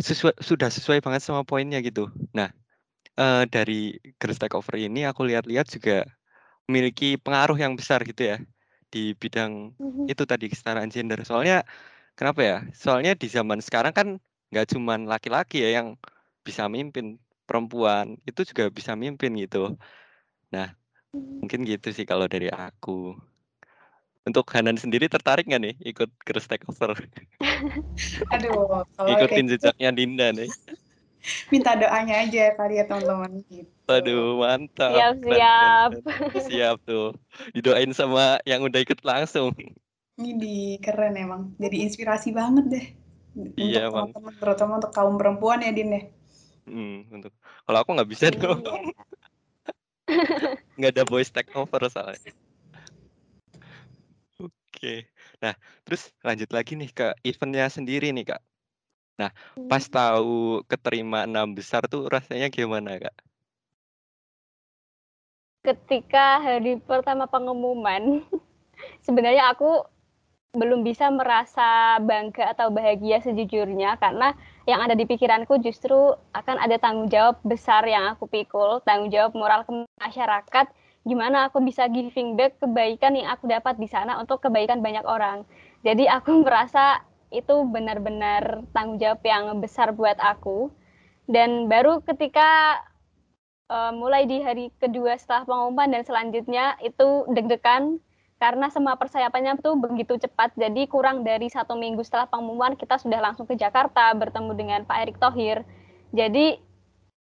sesuai 0.00 0.34
sudah 0.40 0.68
sesuai 0.72 0.98
banget 1.04 1.22
sama 1.26 1.42
poinnya 1.44 1.78
gitu. 1.84 2.08
Nah, 2.36 2.48
eh, 3.20 3.44
dari 3.54 3.98
girls 4.20 4.38
take 4.40 4.56
over 4.58 4.76
ini 4.78 5.04
aku 5.10 5.22
lihat-lihat 5.28 5.66
juga 5.70 6.06
memiliki 6.68 7.18
pengaruh 7.20 7.58
yang 7.58 7.74
besar 7.80 8.00
gitu 8.06 8.22
ya 8.34 8.36
di 8.94 9.14
bidang 9.18 9.74
mhm. 9.78 10.10
itu 10.10 10.22
tadi 10.26 10.46
kesetaraan 10.52 10.90
gender. 10.94 11.20
Soalnya 11.26 11.66
kenapa 12.18 12.40
ya? 12.44 12.56
Soalnya 12.76 13.12
di 13.18 13.26
zaman 13.30 13.60
sekarang 13.64 13.94
kan 13.98 14.08
nggak 14.52 14.66
cuma 14.74 14.94
laki-laki 14.98 15.62
ya 15.64 15.82
yang 15.82 15.88
bisa 16.46 16.66
mimpin, 16.70 17.18
perempuan 17.48 18.18
itu 18.28 18.40
juga 18.50 18.70
bisa 18.72 18.92
mimpin 18.98 19.32
gitu. 19.38 19.76
Nah, 20.54 20.74
Mungkin 21.14 21.66
gitu 21.66 21.90
sih 21.90 22.06
kalau 22.06 22.30
dari 22.30 22.46
aku. 22.46 23.18
Untuk 24.22 24.46
Hanan 24.52 24.76
sendiri 24.76 25.08
tertarik 25.08 25.48
nggak 25.48 25.62
nih 25.64 25.74
ikut 25.82 26.10
Girls 26.22 26.46
Takeover? 26.46 26.94
Aduh, 28.36 28.84
kalau 28.94 29.08
Ikutin 29.16 29.48
gitu 29.48 29.54
jejaknya 29.58 29.90
Dinda 29.90 30.28
nih. 30.30 30.50
Minta 31.50 31.74
doanya 31.74 32.22
aja 32.22 32.54
kali 32.54 32.78
ya 32.78 32.84
teman-teman 32.86 33.42
gitu. 33.48 33.68
Aduh, 33.90 34.38
mantap. 34.38 34.94
Siap, 34.94 35.14
siap. 35.26 35.90
Siap 36.46 36.76
tuh. 36.86 37.16
Didoain 37.56 37.90
sama 37.90 38.38
yang 38.46 38.62
udah 38.62 38.78
ikut 38.78 39.02
langsung. 39.02 39.50
Ini 40.20 40.78
keren 40.78 41.18
emang. 41.18 41.50
Jadi 41.58 41.82
inspirasi 41.82 42.30
banget 42.30 42.64
deh. 42.70 42.86
Iya, 43.58 43.90
untuk 43.90 44.14
teman-teman, 44.14 44.34
terutama 44.38 44.72
untuk 44.78 44.92
kaum 44.94 45.16
perempuan 45.18 45.64
ya, 45.64 45.72
Din 45.74 45.96
ya. 45.96 46.02
Hmm, 46.70 47.08
untuk 47.10 47.32
kalau 47.66 47.78
aku 47.82 47.90
nggak 47.98 48.10
bisa 48.14 48.30
iya. 48.30 48.38
dong 48.38 48.62
nggak 50.78 50.92
ada 50.96 51.04
voice 51.06 51.30
take 51.30 51.52
over 51.54 51.82
soalnya. 51.90 52.32
Oke. 54.40 55.10
Nah, 55.44 55.52
terus 55.84 56.08
lanjut 56.24 56.48
lagi 56.54 56.72
nih 56.78 56.90
ke 56.94 57.12
eventnya 57.26 57.68
sendiri 57.68 58.14
nih, 58.16 58.32
Kak. 58.32 58.42
Nah, 59.20 59.30
pas 59.68 59.84
hmm. 59.84 59.92
tahu 59.92 60.64
keterima 60.64 61.28
enam 61.28 61.52
besar 61.52 61.84
tuh 61.84 62.08
rasanya 62.08 62.48
gimana, 62.48 62.96
Kak? 62.96 63.16
Ketika 65.60 66.40
hari 66.40 66.80
pertama 66.80 67.28
pengumuman, 67.28 68.24
sebenarnya 69.04 69.52
aku 69.52 69.84
belum 70.50 70.82
bisa 70.82 71.06
merasa 71.14 72.02
bangga 72.02 72.50
atau 72.58 72.74
bahagia 72.74 73.22
sejujurnya 73.22 73.94
karena 74.02 74.34
yang 74.66 74.82
ada 74.82 74.98
di 74.98 75.06
pikiranku 75.06 75.62
justru 75.62 76.18
akan 76.34 76.58
ada 76.58 76.74
tanggung 76.82 77.06
jawab 77.06 77.38
besar 77.46 77.86
yang 77.86 78.10
aku 78.14 78.26
pikul, 78.26 78.82
tanggung 78.82 79.14
jawab 79.14 79.30
moral 79.38 79.62
ke 79.62 79.70
masyarakat, 80.02 80.66
gimana 81.06 81.46
aku 81.46 81.62
bisa 81.62 81.86
giving 81.86 82.34
back 82.34 82.58
kebaikan 82.58 83.14
yang 83.14 83.30
aku 83.30 83.46
dapat 83.46 83.78
di 83.78 83.86
sana 83.86 84.18
untuk 84.18 84.42
kebaikan 84.42 84.82
banyak 84.82 85.06
orang. 85.06 85.46
Jadi 85.86 86.10
aku 86.10 86.38
merasa 86.44 86.98
itu 87.30 87.62
benar-benar 87.70 88.66
tanggung 88.74 88.98
jawab 88.98 89.22
yang 89.22 89.54
besar 89.62 89.94
buat 89.94 90.18
aku. 90.18 90.74
Dan 91.30 91.70
baru 91.70 92.02
ketika 92.02 92.82
uh, 93.70 93.94
mulai 93.94 94.26
di 94.26 94.42
hari 94.42 94.74
kedua 94.82 95.14
setelah 95.14 95.46
pengumuman 95.46 95.94
dan 95.94 96.02
selanjutnya 96.02 96.74
itu 96.82 97.22
deg-degan 97.30 98.02
karena 98.40 98.72
semua 98.72 98.96
persiapannya 98.96 99.60
tuh 99.60 99.76
begitu 99.76 100.16
cepat 100.16 100.56
jadi 100.56 100.88
kurang 100.88 101.28
dari 101.28 101.52
satu 101.52 101.76
minggu 101.76 102.00
setelah 102.00 102.24
pengumuman 102.24 102.72
kita 102.72 102.96
sudah 102.96 103.20
langsung 103.20 103.44
ke 103.44 103.52
Jakarta 103.52 104.16
bertemu 104.16 104.52
dengan 104.56 104.80
Pak 104.88 104.96
Erick 105.04 105.20
Thohir. 105.20 105.60
Jadi 106.16 106.56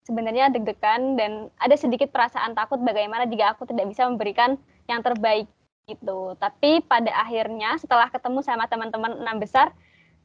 sebenarnya 0.04 0.52
deg-degan 0.52 1.16
dan 1.16 1.32
ada 1.56 1.74
sedikit 1.80 2.12
perasaan 2.12 2.52
takut 2.52 2.84
bagaimana 2.84 3.24
jika 3.32 3.56
aku 3.56 3.64
tidak 3.64 3.96
bisa 3.96 4.12
memberikan 4.12 4.60
yang 4.92 5.00
terbaik 5.00 5.48
gitu. 5.88 6.36
Tapi 6.36 6.84
pada 6.84 7.16
akhirnya 7.16 7.80
setelah 7.80 8.12
ketemu 8.12 8.44
sama 8.44 8.68
teman-teman 8.68 9.16
enam 9.16 9.40
besar 9.40 9.72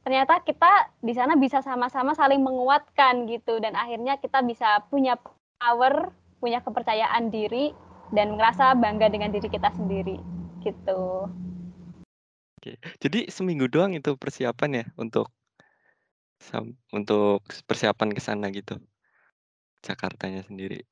ternyata 0.02 0.42
kita 0.42 0.90
di 1.06 1.14
sana 1.14 1.38
bisa 1.38 1.62
sama-sama 1.62 2.18
saling 2.18 2.42
menguatkan 2.42 3.30
gitu. 3.30 3.62
Dan 3.62 3.78
akhirnya 3.78 4.18
kita 4.18 4.42
bisa 4.42 4.82
punya 4.90 5.14
power 5.62 6.10
punya 6.42 6.58
kepercayaan 6.66 7.30
diri 7.30 7.70
dan 8.10 8.34
merasa 8.34 8.74
bangga 8.74 9.06
dengan 9.06 9.30
diri 9.30 9.46
kita 9.46 9.70
sendiri 9.70 10.39
gitu. 10.64 11.30
Oke, 12.60 12.76
jadi 13.00 13.28
seminggu 13.32 13.72
doang 13.72 13.96
itu 13.96 14.16
persiapan 14.20 14.84
ya 14.84 14.84
untuk 15.00 15.32
untuk 16.92 17.44
persiapan 17.68 18.12
ke 18.12 18.20
sana 18.20 18.48
gitu? 18.52 18.80
Jakartanya 19.80 20.44
sendiri? 20.44 20.84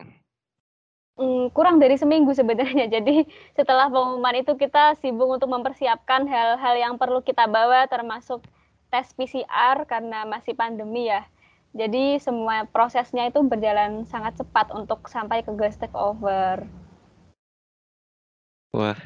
Hmm, 1.18 1.50
kurang 1.50 1.82
dari 1.82 1.98
seminggu 1.98 2.30
sebenarnya. 2.30 2.86
Jadi 2.94 3.26
setelah 3.58 3.90
pengumuman 3.90 4.38
itu 4.38 4.54
kita 4.54 4.94
sibuk 5.02 5.26
untuk 5.26 5.50
mempersiapkan 5.50 6.30
hal-hal 6.30 6.74
yang 6.78 6.94
perlu 6.94 7.20
kita 7.26 7.50
bawa 7.50 7.90
termasuk 7.90 8.46
tes 8.88 9.10
PCR 9.18 9.82
karena 9.84 10.22
masih 10.24 10.54
pandemi 10.54 11.10
ya. 11.10 11.26
Jadi 11.76 12.16
semua 12.22 12.64
prosesnya 12.64 13.28
itu 13.28 13.44
berjalan 13.44 14.06
sangat 14.08 14.40
cepat 14.40 14.72
untuk 14.72 15.04
sampai 15.10 15.44
ke 15.44 15.52
gas 15.52 15.76
takeover. 15.76 16.64
Wah, 18.72 18.96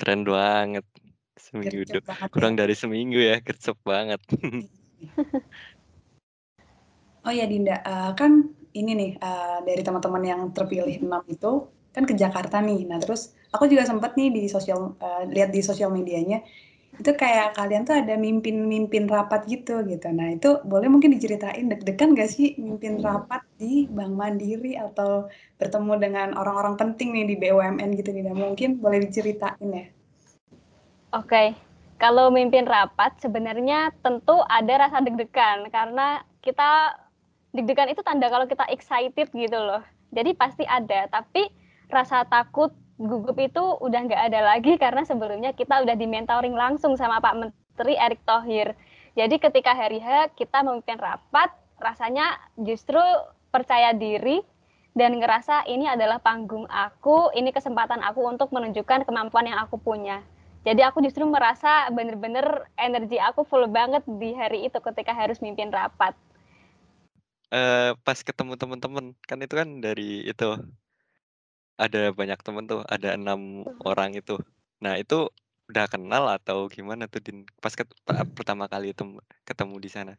Keren 0.00 0.22
banget. 0.24 0.86
Seminggu 1.36 1.82
Gercep 1.82 2.04
banget 2.06 2.28
kurang 2.30 2.54
ya. 2.54 2.58
dari 2.64 2.74
seminggu 2.76 3.18
ya, 3.18 3.36
gercep 3.42 3.76
banget. 3.82 4.20
Oh 7.22 7.30
ya 7.30 7.46
Dinda, 7.46 7.78
uh, 7.86 8.10
kan 8.18 8.50
ini 8.74 8.92
nih 8.98 9.10
uh, 9.22 9.62
dari 9.62 9.82
teman-teman 9.86 10.22
yang 10.26 10.42
terpilih 10.50 11.06
enam 11.06 11.22
itu 11.30 11.70
kan 11.94 12.02
ke 12.02 12.18
Jakarta 12.18 12.58
nih. 12.58 12.82
Nah 12.88 12.98
terus 12.98 13.38
aku 13.54 13.70
juga 13.70 13.86
sempat 13.86 14.18
nih 14.18 14.34
di 14.34 14.42
sosial 14.50 14.98
uh, 14.98 15.22
lihat 15.30 15.54
di 15.54 15.62
sosial 15.62 15.94
medianya 15.94 16.42
itu 16.92 17.08
kayak 17.16 17.56
kalian 17.56 17.88
tuh 17.88 17.96
ada 17.96 18.20
mimpin-mimpin 18.20 19.08
rapat 19.08 19.48
gitu 19.48 19.80
gitu. 19.88 20.12
Nah 20.12 20.36
itu 20.36 20.60
boleh 20.68 20.92
mungkin 20.92 21.16
diceritain 21.16 21.64
deg-degan 21.72 22.12
gak 22.12 22.28
sih 22.28 22.52
mimpin 22.60 23.00
rapat 23.00 23.40
di 23.56 23.88
Bank 23.88 24.12
Mandiri 24.12 24.76
atau 24.76 25.32
bertemu 25.56 25.92
dengan 25.96 26.28
orang-orang 26.36 26.76
penting 26.76 27.16
nih 27.16 27.32
di 27.32 27.36
BUMN 27.40 27.96
gitu 27.96 28.12
tidak 28.12 28.36
mungkin 28.36 28.76
boleh 28.76 29.08
diceritain 29.08 29.68
ya? 29.72 29.86
Oke, 31.12 31.28
okay. 31.28 31.48
kalau 31.96 32.28
mimpin 32.28 32.68
rapat 32.68 33.16
sebenarnya 33.24 33.92
tentu 34.04 34.40
ada 34.48 34.88
rasa 34.88 35.00
deg-degan 35.00 35.72
karena 35.72 36.20
kita 36.44 36.96
deg-degan 37.56 37.92
itu 37.92 38.04
tanda 38.04 38.28
kalau 38.28 38.44
kita 38.44 38.68
excited 38.68 39.32
gitu 39.32 39.58
loh. 39.60 39.80
Jadi 40.12 40.36
pasti 40.36 40.68
ada, 40.68 41.08
tapi 41.08 41.48
rasa 41.88 42.24
takut 42.28 42.72
gugup 43.00 43.38
itu 43.40 43.62
udah 43.80 44.00
nggak 44.08 44.22
ada 44.32 44.40
lagi 44.42 44.76
karena 44.82 45.02
sebelumnya 45.06 45.52
kita 45.56 45.80
udah 45.84 45.96
di 45.96 46.06
mentoring 46.08 46.56
langsung 46.56 46.96
sama 46.96 47.20
Pak 47.20 47.34
Menteri 47.38 47.94
Erick 47.96 48.22
Thohir. 48.24 48.76
Jadi 49.12 49.36
ketika 49.36 49.76
hari 49.76 50.00
H 50.00 50.32
kita 50.36 50.64
memimpin 50.64 50.96
rapat, 50.96 51.52
rasanya 51.76 52.40
justru 52.56 53.00
percaya 53.52 53.92
diri 53.92 54.40
dan 54.96 55.16
ngerasa 55.20 55.68
ini 55.68 55.88
adalah 55.88 56.20
panggung 56.20 56.64
aku, 56.68 57.32
ini 57.36 57.52
kesempatan 57.52 58.00
aku 58.00 58.24
untuk 58.24 58.52
menunjukkan 58.52 59.04
kemampuan 59.08 59.48
yang 59.48 59.60
aku 59.60 59.76
punya. 59.80 60.24
Jadi 60.62 60.80
aku 60.84 61.02
justru 61.02 61.26
merasa 61.26 61.90
bener-bener 61.90 62.70
energi 62.78 63.18
aku 63.18 63.42
full 63.42 63.66
banget 63.66 64.06
di 64.06 64.30
hari 64.32 64.68
itu 64.70 64.78
ketika 64.78 65.10
harus 65.10 65.42
mimpin 65.42 65.74
rapat. 65.74 66.14
Uh, 67.52 67.92
pas 68.00 68.16
ketemu 68.16 68.56
teman-teman 68.56 69.12
kan 69.28 69.36
itu 69.44 69.52
kan 69.52 69.68
dari 69.84 70.24
itu 70.24 70.56
ada 71.76 72.12
banyak 72.12 72.38
temen 72.44 72.64
tuh, 72.68 72.82
ada 72.88 73.16
enam 73.16 73.64
orang 73.82 74.16
itu. 74.16 74.38
Nah 74.82 74.98
itu 74.98 75.28
udah 75.70 75.86
kenal 75.88 76.28
atau 76.28 76.68
gimana 76.68 77.08
tuh 77.08 77.24
Din? 77.24 77.48
Pas 77.62 77.72
ket 77.72 77.88
pertama 78.36 78.68
kali 78.68 78.92
itu 78.92 79.04
ketemu 79.48 79.76
di 79.80 79.90
sana? 79.90 80.14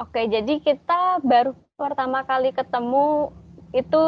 Oke, 0.00 0.24
jadi 0.28 0.60
kita 0.64 1.20
baru 1.20 1.52
pertama 1.76 2.24
kali 2.24 2.56
ketemu 2.56 3.36
itu 3.76 4.04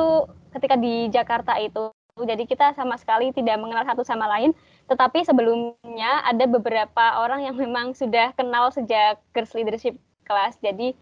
ketika 0.56 0.76
di 0.80 1.12
Jakarta 1.12 1.60
itu. 1.60 1.92
Jadi 2.12 2.44
kita 2.44 2.76
sama 2.76 3.00
sekali 3.00 3.32
tidak 3.32 3.56
mengenal 3.56 3.88
satu 3.88 4.04
sama 4.04 4.28
lain, 4.28 4.52
tetapi 4.84 5.24
sebelumnya 5.24 6.20
ada 6.28 6.44
beberapa 6.44 7.16
orang 7.16 7.48
yang 7.48 7.56
memang 7.56 7.96
sudah 7.96 8.36
kenal 8.36 8.68
sejak 8.68 9.20
Girls 9.32 9.56
Leadership 9.56 9.96
Class. 10.28 10.60
Jadi 10.60 10.92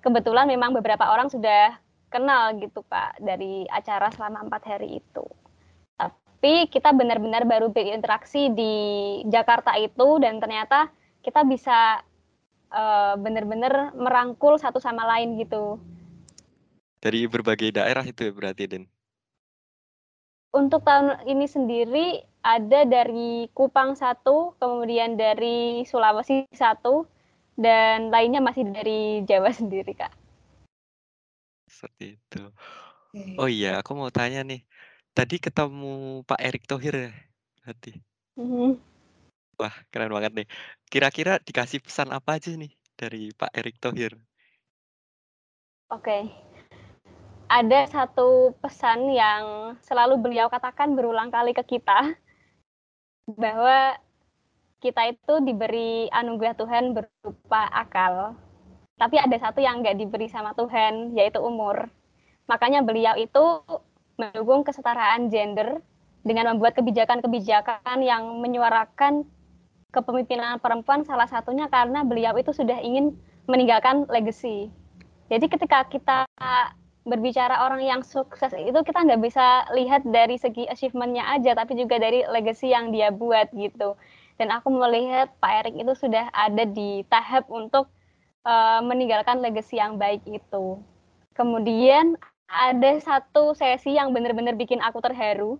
kebetulan 0.00 0.48
memang 0.48 0.72
beberapa 0.72 1.04
orang 1.08 1.28
sudah 1.28 1.76
kenal 2.14 2.54
gitu 2.62 2.86
Pak 2.86 3.18
dari 3.18 3.66
acara 3.66 4.14
selama 4.14 4.46
empat 4.46 4.62
hari 4.70 5.02
itu. 5.02 5.26
Tapi 5.98 6.70
kita 6.70 6.94
benar-benar 6.94 7.42
baru 7.42 7.74
berinteraksi 7.74 8.54
di 8.54 8.74
Jakarta 9.26 9.74
itu 9.74 10.22
dan 10.22 10.38
ternyata 10.38 10.94
kita 11.26 11.42
bisa 11.42 11.98
uh, 12.70 13.18
benar-benar 13.18 13.90
merangkul 13.98 14.54
satu 14.62 14.78
sama 14.78 15.02
lain 15.10 15.42
gitu. 15.42 15.82
Dari 17.02 17.26
berbagai 17.26 17.74
daerah 17.74 18.06
itu 18.06 18.30
ya 18.30 18.32
berarti 18.32 18.64
Den? 18.70 18.84
Untuk 20.54 20.86
tahun 20.86 21.26
ini 21.26 21.50
sendiri 21.50 22.06
ada 22.46 22.86
dari 22.86 23.50
Kupang 23.50 23.98
satu, 23.98 24.54
kemudian 24.62 25.18
dari 25.18 25.82
Sulawesi 25.82 26.46
satu, 26.54 27.10
dan 27.58 28.14
lainnya 28.14 28.38
masih 28.38 28.62
dari 28.70 29.26
Jawa 29.26 29.50
sendiri 29.50 29.98
kak. 29.98 30.23
Seperti 31.74 32.14
itu. 32.14 32.42
Oh 33.38 33.50
iya, 33.50 33.82
aku 33.82 33.98
mau 33.98 34.10
tanya 34.14 34.46
nih. 34.46 34.62
Tadi 35.14 35.38
ketemu 35.38 36.22
Pak 36.26 36.40
Erick 36.42 36.66
Thohir 36.66 36.94
ya? 36.94 37.12
Berarti. 37.62 37.92
Mm-hmm. 38.38 38.70
Wah, 39.58 39.74
keren 39.94 40.10
banget 40.10 40.32
nih. 40.34 40.46
Kira-kira 40.90 41.38
dikasih 41.38 41.78
pesan 41.78 42.10
apa 42.10 42.38
aja 42.38 42.50
nih 42.54 42.74
dari 42.98 43.30
Pak 43.34 43.54
Erick 43.54 43.78
Thohir? 43.78 44.18
Oke. 45.90 46.26
Ada 47.46 47.86
satu 47.86 48.56
pesan 48.58 49.14
yang 49.14 49.76
selalu 49.86 50.18
beliau 50.18 50.50
katakan 50.50 50.98
berulang 50.98 51.30
kali 51.30 51.54
ke 51.54 51.62
kita 51.62 52.18
bahwa 53.30 53.94
kita 54.82 55.14
itu 55.14 55.34
diberi 55.46 56.10
anugerah 56.10 56.58
Tuhan 56.58 56.92
berupa 56.92 57.62
akal 57.70 58.34
tapi 58.94 59.18
ada 59.18 59.34
satu 59.36 59.58
yang 59.58 59.82
nggak 59.82 59.98
diberi 59.98 60.30
sama 60.30 60.54
Tuhan, 60.54 61.14
yaitu 61.18 61.42
umur. 61.42 61.90
Makanya 62.46 62.84
beliau 62.84 63.18
itu 63.18 63.42
mendukung 64.14 64.62
kesetaraan 64.62 65.32
gender 65.32 65.82
dengan 66.22 66.54
membuat 66.54 66.78
kebijakan-kebijakan 66.78 67.98
yang 68.00 68.38
menyuarakan 68.38 69.26
kepemimpinan 69.90 70.58
perempuan 70.58 71.06
salah 71.06 71.30
satunya 71.30 71.70
karena 71.70 72.02
beliau 72.02 72.34
itu 72.34 72.50
sudah 72.50 72.78
ingin 72.82 73.14
meninggalkan 73.46 74.06
legacy. 74.10 74.70
Jadi 75.30 75.46
ketika 75.50 75.86
kita 75.86 76.26
berbicara 77.04 77.68
orang 77.68 77.84
yang 77.84 78.00
sukses 78.00 78.50
itu 78.56 78.76
kita 78.80 79.04
nggak 79.04 79.20
bisa 79.20 79.68
lihat 79.76 80.02
dari 80.08 80.40
segi 80.40 80.64
achievementnya 80.64 81.28
aja, 81.36 81.52
tapi 81.52 81.76
juga 81.76 82.00
dari 82.00 82.24
legacy 82.24 82.72
yang 82.72 82.90
dia 82.90 83.12
buat 83.12 83.52
gitu. 83.52 83.96
Dan 84.40 84.50
aku 84.50 84.72
melihat 84.72 85.30
Pak 85.38 85.52
Erik 85.62 85.74
itu 85.78 85.92
sudah 85.94 86.26
ada 86.34 86.64
di 86.66 87.06
tahap 87.06 87.46
untuk 87.52 87.86
uh, 88.44 88.80
meninggalkan 88.84 89.40
legacy 89.40 89.80
yang 89.80 89.96
baik 89.96 90.22
itu. 90.28 90.78
Kemudian 91.34 92.14
ada 92.46 92.92
satu 93.02 93.56
sesi 93.56 93.96
yang 93.96 94.14
benar-benar 94.14 94.54
bikin 94.54 94.78
aku 94.78 95.02
terharu 95.02 95.58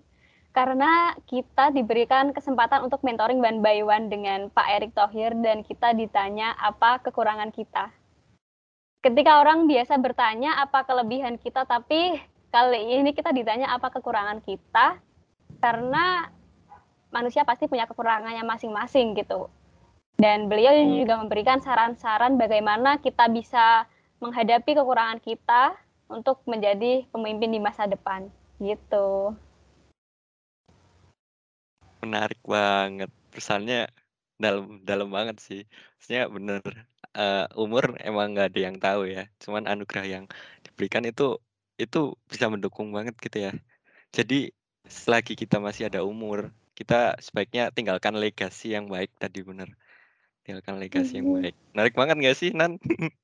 karena 0.55 1.19
kita 1.27 1.75
diberikan 1.75 2.31
kesempatan 2.31 2.87
untuk 2.87 3.03
mentoring 3.03 3.43
one 3.43 3.59
by 3.59 3.83
one 3.83 4.07
dengan 4.07 4.47
Pak 4.55 4.69
Erick 4.71 4.93
Thohir 4.95 5.35
dan 5.43 5.67
kita 5.67 5.91
ditanya 5.99 6.55
apa 6.55 7.03
kekurangan 7.03 7.51
kita. 7.51 7.91
Ketika 9.03 9.43
orang 9.43 9.67
biasa 9.67 9.99
bertanya 9.99 10.63
apa 10.63 10.87
kelebihan 10.87 11.37
kita, 11.43 11.67
tapi 11.67 12.23
kali 12.55 13.03
ini 13.03 13.11
kita 13.11 13.35
ditanya 13.35 13.75
apa 13.75 13.91
kekurangan 13.91 14.41
kita 14.47 15.03
karena 15.59 16.31
manusia 17.11 17.43
pasti 17.43 17.67
punya 17.67 17.91
kekurangannya 17.91 18.47
masing-masing 18.47 19.19
gitu. 19.19 19.51
Dan 20.15 20.47
beliau 20.47 20.71
hmm. 20.71 21.03
juga 21.03 21.15
memberikan 21.19 21.59
saran-saran 21.59 22.39
bagaimana 22.39 23.03
kita 23.03 23.27
bisa 23.27 23.91
menghadapi 24.23 24.79
kekurangan 24.79 25.19
kita 25.19 25.75
untuk 26.07 26.39
menjadi 26.47 27.03
pemimpin 27.11 27.51
di 27.51 27.61
masa 27.61 27.91
depan. 27.91 28.31
Gitu. 28.63 29.35
Menarik 32.07 32.39
banget. 32.47 33.11
Pesannya 33.35 33.91
dalam 34.39 34.79
dalam 34.87 35.11
banget 35.11 35.43
sih. 35.43 35.67
Maksudnya 35.99 36.31
bener 36.31 36.63
uh, 37.19 37.51
umur 37.59 37.99
emang 37.99 38.39
nggak 38.39 38.55
ada 38.55 38.61
yang 38.63 38.77
tahu 38.79 39.11
ya. 39.11 39.27
Cuman 39.43 39.67
anugerah 39.67 40.07
yang 40.07 40.25
diberikan 40.63 41.03
itu 41.03 41.43
itu 41.75 42.15
bisa 42.31 42.47
mendukung 42.47 42.95
banget 42.95 43.19
gitu 43.19 43.51
ya. 43.51 43.53
Jadi 44.15 44.55
selagi 44.87 45.35
kita 45.35 45.59
masih 45.59 45.91
ada 45.91 46.07
umur, 46.07 46.55
kita 46.79 47.19
sebaiknya 47.19 47.75
tinggalkan 47.75 48.15
legasi 48.15 48.79
yang 48.79 48.87
baik 48.87 49.11
tadi 49.19 49.43
bener 49.43 49.75
tinggalkan 50.45 50.77
legasi 50.77 51.19
yang 51.19 51.41
baik. 51.41 51.57
Menarik 51.73 51.95
banget 51.97 52.17
gak 52.21 52.37
sih, 52.37 52.51
Nan? 52.53 52.77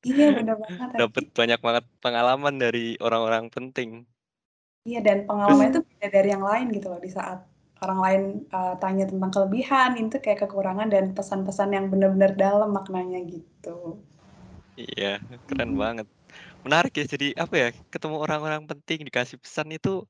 Iya, 0.03 0.41
benar 0.41 0.57
banget. 0.57 0.89
Dapat 1.05 1.25
banyak 1.37 1.61
banget 1.61 1.85
pengalaman 2.01 2.55
dari 2.57 2.97
orang-orang 2.99 3.53
penting. 3.53 4.09
Iya, 4.89 5.05
dan 5.05 5.29
pengalaman 5.29 5.77
itu 5.77 5.81
beda 5.85 6.09
dari 6.09 6.29
yang 6.33 6.45
lain 6.45 6.67
gitu 6.73 6.89
loh. 6.89 7.01
Di 7.05 7.13
saat 7.13 7.45
orang 7.85 8.01
lain 8.01 8.23
uh, 8.53 8.75
tanya 8.81 9.05
tentang 9.05 9.31
kelebihan, 9.33 10.01
itu 10.01 10.17
kayak 10.17 10.49
kekurangan 10.49 10.89
dan 10.89 11.13
pesan-pesan 11.13 11.77
yang 11.77 11.87
benar-benar 11.93 12.33
dalam 12.33 12.73
maknanya 12.73 13.21
gitu. 13.29 14.01
Iya, 14.81 15.21
keren 15.45 15.77
hmm. 15.77 15.81
banget. 15.81 16.07
Menarik 16.65 16.93
ya, 16.97 17.05
jadi 17.05 17.37
apa 17.37 17.55
ya, 17.57 17.69
ketemu 17.93 18.17
orang-orang 18.21 18.65
penting, 18.65 19.05
dikasih 19.05 19.37
pesan 19.37 19.69
itu 19.77 20.09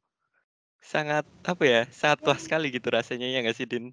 sangat, 0.78 1.26
apa 1.42 1.62
ya, 1.66 1.80
sangat 1.90 2.22
puas 2.22 2.42
sekali 2.42 2.70
gitu 2.70 2.90
rasanya, 2.90 3.26
ya 3.26 3.42
nggak 3.42 3.58
sih, 3.58 3.66
Din? 3.66 3.90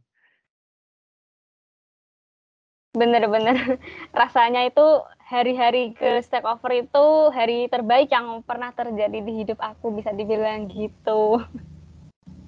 Bener-bener 2.97 3.77
rasanya 4.19 4.65
itu 4.65 5.05
hari-hari 5.21 5.93
ke 5.93 6.23
stakeover 6.25 6.83
itu 6.87 7.05
hari 7.29 7.69
terbaik 7.69 8.09
yang 8.09 8.41
pernah 8.41 8.73
terjadi 8.73 9.19
di 9.21 9.43
hidup 9.43 9.59
aku 9.61 9.93
bisa 9.93 10.09
dibilang 10.11 10.65
gitu. 10.71 11.39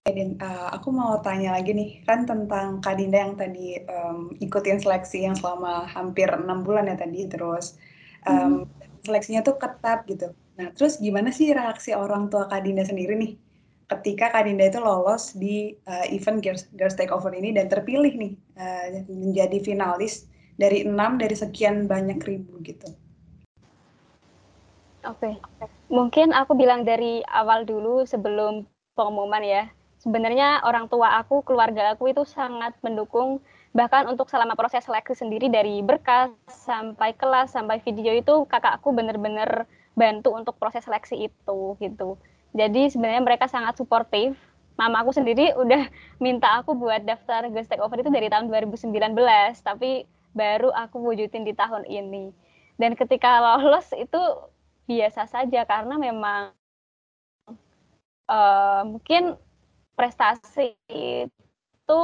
Dan 0.01 0.33
uh, 0.41 0.73
aku 0.73 0.89
mau 0.89 1.21
tanya 1.21 1.53
lagi 1.53 1.77
nih 1.77 2.01
kan 2.09 2.25
tentang 2.25 2.81
Kak 2.81 2.97
Dinda 2.97 3.21
yang 3.21 3.37
tadi 3.37 3.77
um, 3.85 4.33
ikutin 4.41 4.81
seleksi 4.81 5.29
yang 5.29 5.37
selama 5.37 5.85
hampir 5.85 6.25
enam 6.25 6.65
bulan 6.65 6.89
ya 6.89 6.97
tadi 6.97 7.29
terus 7.29 7.77
um, 8.25 8.65
hmm. 8.65 9.05
seleksinya 9.05 9.45
tuh 9.45 9.61
ketat 9.61 10.01
gitu. 10.09 10.33
Nah 10.57 10.73
terus 10.73 10.97
gimana 10.97 11.29
sih 11.29 11.53
reaksi 11.53 11.93
orang 11.93 12.33
tua 12.33 12.49
Kak 12.49 12.65
Dinda 12.65 12.81
sendiri 12.81 13.13
nih 13.13 13.37
ketika 13.91 14.31
Kak 14.31 14.47
Dinda 14.47 14.71
itu 14.71 14.79
lolos 14.79 15.35
di 15.35 15.75
uh, 15.83 16.07
event 16.07 16.39
Girls, 16.39 16.63
Girls 16.79 16.95
Takeover 16.95 17.35
ini 17.35 17.51
dan 17.51 17.67
terpilih 17.67 18.15
nih 18.15 18.33
uh, 18.55 19.03
menjadi 19.11 19.59
finalis 19.59 20.31
dari 20.55 20.87
enam 20.87 21.19
dari 21.19 21.35
sekian 21.35 21.91
banyak 21.91 22.23
ribu 22.23 22.61
gitu. 22.63 22.87
Oke, 25.01 25.33
okay. 25.33 25.67
mungkin 25.89 26.29
aku 26.29 26.53
bilang 26.53 26.85
dari 26.85 27.25
awal 27.25 27.65
dulu 27.65 28.05
sebelum 28.05 28.69
pengumuman 28.93 29.41
ya. 29.41 29.65
Sebenarnya 29.97 30.61
orang 30.65 30.89
tua 30.89 31.21
aku, 31.21 31.41
keluarga 31.41 31.97
aku 31.97 32.13
itu 32.13 32.21
sangat 32.25 32.77
mendukung 32.85 33.41
bahkan 33.71 34.05
untuk 34.11 34.27
selama 34.27 34.53
proses 34.53 34.83
seleksi 34.83 35.15
sendiri 35.15 35.47
dari 35.47 35.79
berkas 35.79 36.29
sampai 36.51 37.15
kelas 37.15 37.55
sampai 37.55 37.79
video 37.81 38.11
itu 38.11 38.43
kakakku 38.51 38.91
benar-benar 38.91 39.63
bantu 39.95 40.35
untuk 40.35 40.59
proses 40.59 40.83
seleksi 40.83 41.31
itu 41.31 41.59
gitu 41.79 42.19
jadi 42.51 42.91
sebenarnya 42.91 43.23
mereka 43.23 43.47
sangat 43.47 43.79
suportif. 43.79 44.35
Mama 44.75 45.03
aku 45.03 45.11
sendiri 45.15 45.55
udah 45.55 45.87
minta 46.23 46.59
aku 46.59 46.75
buat 46.75 47.03
daftar 47.03 47.47
Girls 47.51 47.69
Take 47.69 47.83
Over 47.83 48.01
itu 48.01 48.11
dari 48.11 48.27
tahun 48.27 48.49
2019, 48.49 48.91
tapi 49.61 50.07
baru 50.35 50.71
aku 50.71 50.99
wujudin 50.99 51.47
di 51.47 51.53
tahun 51.55 51.87
ini. 51.87 52.31
Dan 52.75 52.97
ketika 52.97 53.39
lolos 53.39 53.93
itu 53.93 54.19
biasa 54.89 55.29
saja 55.29 55.63
karena 55.63 55.95
memang 55.95 56.51
uh, 58.27 58.83
mungkin 58.83 59.37
prestasi 59.95 60.75
itu 60.91 62.01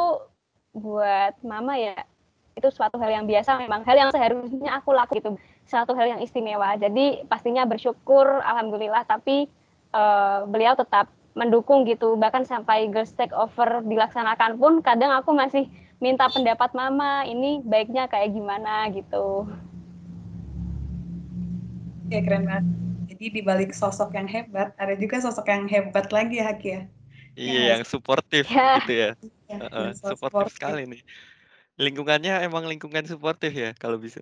buat 0.78 1.34
mama 1.42 1.76
ya 1.82 1.98
itu 2.54 2.70
suatu 2.70 3.02
hal 3.02 3.10
yang 3.10 3.26
biasa 3.26 3.58
memang 3.58 3.82
hal 3.86 3.98
yang 3.98 4.12
seharusnya 4.14 4.78
aku 4.78 4.94
lakukan 4.94 5.18
itu 5.22 5.32
suatu 5.66 5.98
hal 5.98 6.18
yang 6.18 6.22
istimewa 6.22 6.78
jadi 6.78 7.26
pastinya 7.26 7.66
bersyukur 7.66 8.26
alhamdulillah 8.46 9.06
tapi 9.10 9.50
uh, 9.98 10.46
beliau 10.46 10.78
tetap 10.78 11.10
mendukung 11.34 11.86
gitu. 11.90 12.14
Bahkan 12.14 12.46
sampai 12.46 12.90
girls 12.94 13.14
take 13.18 13.34
over 13.34 13.82
dilaksanakan 13.82 14.62
pun 14.62 14.74
kadang 14.86 15.10
aku 15.14 15.34
masih 15.34 15.66
minta 15.98 16.30
pendapat 16.30 16.78
mama 16.78 17.26
ini 17.26 17.66
baiknya 17.66 18.06
kayak 18.06 18.34
gimana? 18.38 18.86
gitu. 18.94 19.50
Ya 22.14 22.22
keren 22.24 22.46
banget. 22.46 22.66
Jadi 23.08 23.26
di 23.34 23.42
balik 23.42 23.74
sosok 23.74 24.14
yang 24.14 24.30
hebat 24.30 24.78
ada 24.78 24.94
juga 24.94 25.18
sosok 25.18 25.50
yang 25.50 25.66
hebat 25.66 26.08
lagi 26.14 26.38
ya 26.38 26.46
Haki 26.54 26.70
ya? 26.70 26.82
Iya 27.38 27.54
ya, 27.54 27.66
yang 27.78 27.84
suportif 27.86 28.50
ya. 28.50 28.82
gitu 28.82 28.94
ya, 28.98 29.10
ya 29.50 29.58
uh, 29.70 29.92
suportif 29.94 30.58
sekali 30.58 30.90
nih. 30.90 31.02
Lingkungannya 31.78 32.42
emang 32.42 32.66
lingkungan 32.66 33.06
suportif 33.06 33.54
ya 33.54 33.78
kalau 33.78 34.02
bisa 34.02 34.22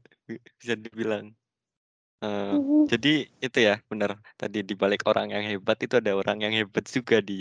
bisa 0.60 0.76
dibilang 0.76 1.32
Mm-hmm. 2.26 2.82
Jadi 2.92 3.10
itu 3.46 3.58
ya 3.68 3.74
benar 3.92 4.12
tadi 4.40 4.58
di 4.70 4.74
balik 4.82 5.02
orang 5.10 5.28
yang 5.34 5.44
hebat 5.50 5.78
itu 5.86 5.96
ada 6.02 6.12
orang 6.22 6.38
yang 6.44 6.54
hebat 6.60 6.86
juga 6.96 7.16
di 7.30 7.34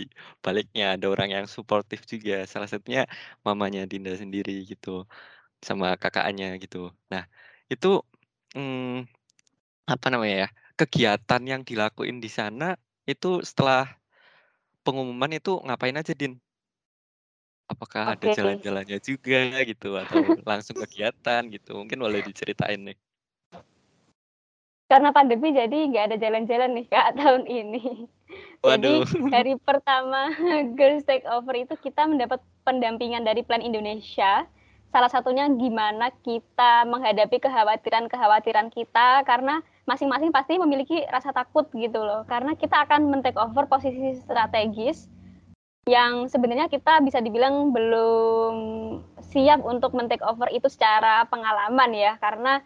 baliknya 0.45 0.85
ada 0.95 1.07
orang 1.13 1.29
yang 1.37 1.47
suportif 1.55 2.01
juga 2.13 2.33
salah 2.53 2.69
satunya 2.73 3.05
mamanya 3.47 3.81
Dinda 3.91 4.13
sendiri 4.23 4.53
gitu 4.71 5.05
sama 5.67 5.87
kakaknya 6.03 6.47
gitu. 6.63 6.77
Nah 7.13 7.23
itu 7.73 7.89
hmm, 8.57 9.05
apa 9.93 10.07
namanya 10.13 10.37
ya 10.45 10.49
kegiatan 10.81 11.43
yang 11.53 11.63
dilakuin 11.69 12.19
di 12.25 12.31
sana 12.39 12.65
itu 13.05 13.45
setelah 13.49 13.81
pengumuman 14.85 15.33
itu 15.39 15.51
ngapain 15.67 15.97
aja 16.01 16.13
Din? 16.21 16.33
Apakah 17.73 18.13
ada 18.13 18.27
jalan-jalannya 18.29 18.99
juga 19.01 19.37
gitu 19.71 19.97
atau 19.97 20.21
langsung 20.45 20.77
kegiatan 20.83 21.43
gitu? 21.55 21.71
Mungkin 21.81 21.99
boleh 22.05 22.21
diceritain 22.21 22.81
nih 22.93 22.97
karena 24.89 25.11
pandemi 25.17 25.51
jadi 25.57 25.89
nggak 25.89 26.05
ada 26.13 26.17
jalan-jalan 26.21 26.71
nih 26.77 26.87
kak 26.89 27.15
tahun 27.21 27.45
ini. 27.49 28.09
Waduh. 28.65 29.05
Jadi 29.07 29.31
hari 29.31 29.55
pertama 29.61 30.33
Girls 30.79 31.05
Take 31.05 31.29
Over 31.29 31.55
itu 31.69 31.77
kita 31.79 32.09
mendapat 32.09 32.41
pendampingan 32.65 33.23
dari 33.23 33.45
Plan 33.45 33.61
Indonesia. 33.61 34.49
Salah 34.89 35.11
satunya 35.11 35.51
gimana 35.51 36.15
kita 36.23 36.87
menghadapi 36.87 37.43
kekhawatiran-kekhawatiran 37.43 38.71
kita 38.71 39.27
karena 39.27 39.59
masing-masing 39.85 40.31
pasti 40.31 40.55
memiliki 40.57 41.03
rasa 41.11 41.35
takut 41.35 41.67
gitu 41.75 41.99
loh. 41.99 42.23
Karena 42.25 42.55
kita 42.55 42.87
akan 42.89 43.11
men-take 43.11 43.37
over 43.37 43.67
posisi 43.67 44.17
strategis 44.23 45.11
yang 45.85 46.33
sebenarnya 46.33 46.73
kita 46.73 47.05
bisa 47.05 47.21
dibilang 47.21 47.75
belum 47.75 48.57
siap 49.21 49.61
untuk 49.61 49.93
men-take 49.93 50.25
over 50.25 50.49
itu 50.49 50.71
secara 50.73 51.29
pengalaman 51.29 51.93
ya 51.93 52.17
karena 52.17 52.65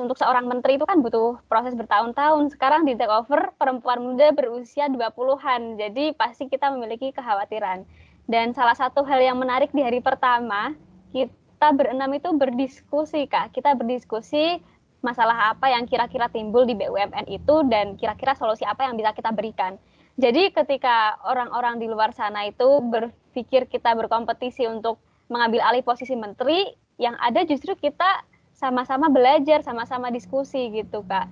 untuk 0.00 0.16
seorang 0.16 0.48
menteri 0.48 0.80
itu 0.80 0.88
kan 0.88 1.04
butuh 1.04 1.36
proses 1.52 1.76
bertahun-tahun. 1.76 2.48
Sekarang 2.56 2.88
di 2.88 2.96
take 2.96 3.12
over 3.12 3.52
perempuan 3.60 4.00
muda 4.00 4.32
berusia 4.32 4.88
20-an. 4.88 5.76
Jadi 5.76 6.16
pasti 6.16 6.48
kita 6.48 6.72
memiliki 6.72 7.12
kekhawatiran. 7.12 7.84
Dan 8.24 8.56
salah 8.56 8.72
satu 8.72 9.04
hal 9.04 9.20
yang 9.20 9.36
menarik 9.36 9.68
di 9.76 9.84
hari 9.84 10.00
pertama, 10.00 10.72
kita 11.12 11.76
berenam 11.76 12.08
itu 12.16 12.32
berdiskusi, 12.32 13.28
Kak. 13.28 13.52
Kita 13.52 13.76
berdiskusi 13.76 14.64
masalah 15.04 15.52
apa 15.52 15.68
yang 15.68 15.84
kira-kira 15.84 16.30
timbul 16.32 16.64
di 16.64 16.72
BUMN 16.72 17.28
itu 17.28 17.66
dan 17.68 17.98
kira-kira 18.00 18.32
solusi 18.38 18.64
apa 18.64 18.88
yang 18.88 18.96
bisa 18.96 19.12
kita 19.12 19.28
berikan. 19.34 19.76
Jadi 20.16 20.54
ketika 20.56 21.20
orang-orang 21.26 21.82
di 21.82 21.90
luar 21.90 22.16
sana 22.16 22.48
itu 22.48 22.80
berpikir 22.80 23.68
kita 23.68 23.92
berkompetisi 23.98 24.64
untuk 24.70 25.02
mengambil 25.28 25.64
alih 25.68 25.84
posisi 25.84 26.14
menteri, 26.16 26.70
yang 27.00 27.18
ada 27.18 27.42
justru 27.42 27.74
kita 27.74 28.22
sama-sama 28.62 29.10
belajar, 29.10 29.66
sama-sama 29.66 30.14
diskusi 30.14 30.70
gitu 30.70 31.02
kak. 31.02 31.26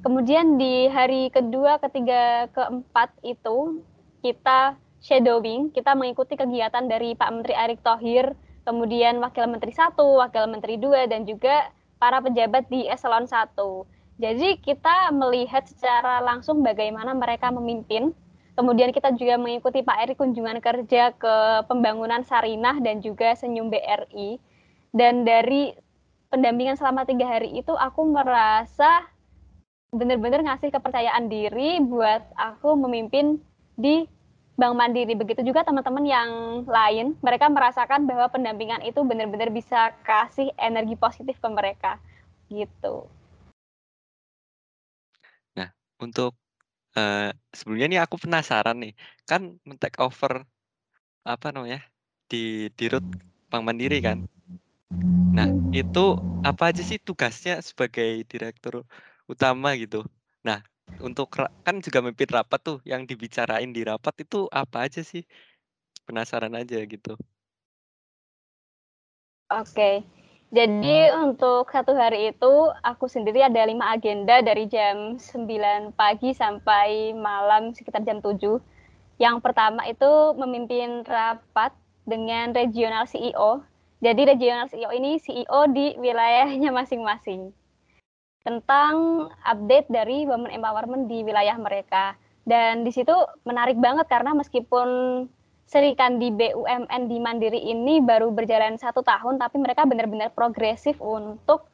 Kemudian 0.00 0.56
di 0.56 0.88
hari 0.88 1.28
kedua, 1.28 1.76
ketiga, 1.76 2.48
keempat 2.56 3.12
itu 3.20 3.84
kita 4.24 4.80
shadowing, 5.04 5.68
kita 5.76 5.92
mengikuti 5.92 6.40
kegiatan 6.40 6.88
dari 6.88 7.12
Pak 7.12 7.28
Menteri 7.28 7.52
Erick 7.52 7.84
Thohir, 7.84 8.32
kemudian 8.64 9.20
Wakil 9.20 9.44
Menteri 9.44 9.76
satu, 9.76 10.24
Wakil 10.24 10.48
Menteri 10.48 10.80
dua, 10.80 11.04
dan 11.04 11.28
juga 11.28 11.68
para 12.00 12.24
pejabat 12.24 12.64
di 12.72 12.88
eselon 12.88 13.28
satu. 13.28 13.84
Jadi 14.16 14.56
kita 14.64 15.12
melihat 15.12 15.68
secara 15.68 16.24
langsung 16.24 16.64
bagaimana 16.64 17.12
mereka 17.12 17.52
memimpin. 17.52 18.16
Kemudian 18.56 18.92
kita 18.92 19.16
juga 19.16 19.40
mengikuti 19.40 19.80
Pak 19.80 19.98
Erick 20.04 20.20
kunjungan 20.20 20.60
kerja 20.60 21.16
ke 21.16 21.64
pembangunan 21.64 22.20
Sarinah 22.24 22.76
dan 22.84 23.00
juga 23.00 23.32
Senyum 23.32 23.72
BRI. 23.72 24.36
Dan 24.92 25.24
dari 25.24 25.72
pendampingan 26.30 26.78
selama 26.78 27.02
tiga 27.02 27.26
hari 27.26 27.58
itu 27.58 27.74
aku 27.74 28.06
merasa 28.06 29.04
benar-benar 29.90 30.46
ngasih 30.46 30.70
kepercayaan 30.70 31.26
diri 31.26 31.82
buat 31.82 32.22
aku 32.38 32.78
memimpin 32.78 33.42
di 33.74 34.06
Bank 34.54 34.78
Mandiri. 34.78 35.18
Begitu 35.18 35.42
juga 35.42 35.66
teman-teman 35.66 36.06
yang 36.06 36.30
lain, 36.70 37.18
mereka 37.18 37.50
merasakan 37.50 38.06
bahwa 38.06 38.30
pendampingan 38.30 38.86
itu 38.86 39.02
benar-benar 39.02 39.50
bisa 39.50 39.90
kasih 40.06 40.54
energi 40.54 40.94
positif 40.94 41.34
ke 41.42 41.48
mereka. 41.50 41.98
Gitu. 42.46 43.10
Nah, 45.58 45.74
untuk 45.98 46.38
uh, 46.94 47.34
sebelumnya 47.50 47.86
nih 47.90 48.00
aku 48.06 48.22
penasaran 48.22 48.78
nih, 48.78 48.94
kan 49.26 49.58
men-take 49.66 49.98
over 49.98 50.46
apa 51.26 51.50
namanya 51.50 51.82
di 52.30 52.70
di 52.78 52.86
root 52.86 53.06
Bank 53.50 53.66
Mandiri 53.66 53.98
kan. 53.98 54.22
Nah, 55.40 55.48
itu 55.72 56.20
apa 56.44 56.68
aja 56.68 56.84
sih 56.84 57.00
tugasnya 57.00 57.64
sebagai 57.64 58.28
direktur 58.28 58.84
utama 59.24 59.72
gitu? 59.72 60.04
Nah, 60.44 60.60
untuk 61.00 61.32
kan 61.32 61.80
juga 61.80 62.04
memimpin 62.04 62.28
rapat 62.28 62.60
tuh, 62.60 62.78
yang 62.84 63.08
dibicarain 63.08 63.72
di 63.72 63.80
rapat 63.80 64.28
itu 64.28 64.52
apa 64.52 64.84
aja 64.84 65.00
sih? 65.00 65.24
Penasaran 66.04 66.52
aja 66.52 66.76
gitu. 66.84 67.16
Oke. 69.48 70.04
Jadi 70.52 71.08
untuk 71.24 71.72
satu 71.72 71.96
hari 71.96 72.36
itu 72.36 72.52
aku 72.84 73.08
sendiri 73.08 73.40
ada 73.40 73.64
lima 73.64 73.96
agenda 73.96 74.44
dari 74.44 74.68
jam 74.68 75.16
9 75.16 75.88
pagi 75.96 76.36
sampai 76.36 77.16
malam 77.16 77.72
sekitar 77.72 78.04
jam 78.04 78.20
7. 78.20 78.60
Yang 79.16 79.40
pertama 79.40 79.88
itu 79.88 80.36
memimpin 80.36 81.00
rapat 81.08 81.72
dengan 82.04 82.52
regional 82.52 83.08
CEO 83.08 83.64
jadi 84.00 84.32
regional 84.32 84.66
CEO 84.72 84.90
ini 84.96 85.20
CEO 85.20 85.68
di 85.68 85.92
wilayahnya 86.00 86.72
masing-masing. 86.72 87.52
Tentang 88.40 89.28
update 89.44 89.92
dari 89.92 90.24
women 90.24 90.48
empowerment 90.48 91.04
di 91.04 91.20
wilayah 91.20 91.60
mereka. 91.60 92.16
Dan 92.48 92.88
di 92.88 92.90
situ 92.90 93.12
menarik 93.44 93.76
banget 93.76 94.08
karena 94.08 94.32
meskipun 94.32 94.88
serikan 95.68 96.16
di 96.16 96.32
BUMN 96.32 97.06
di 97.06 97.20
Mandiri 97.20 97.60
ini 97.60 98.00
baru 98.00 98.32
berjalan 98.32 98.80
satu 98.80 99.04
tahun, 99.04 99.36
tapi 99.36 99.60
mereka 99.60 99.84
benar-benar 99.84 100.32
progresif 100.32 100.96
untuk 100.98 101.68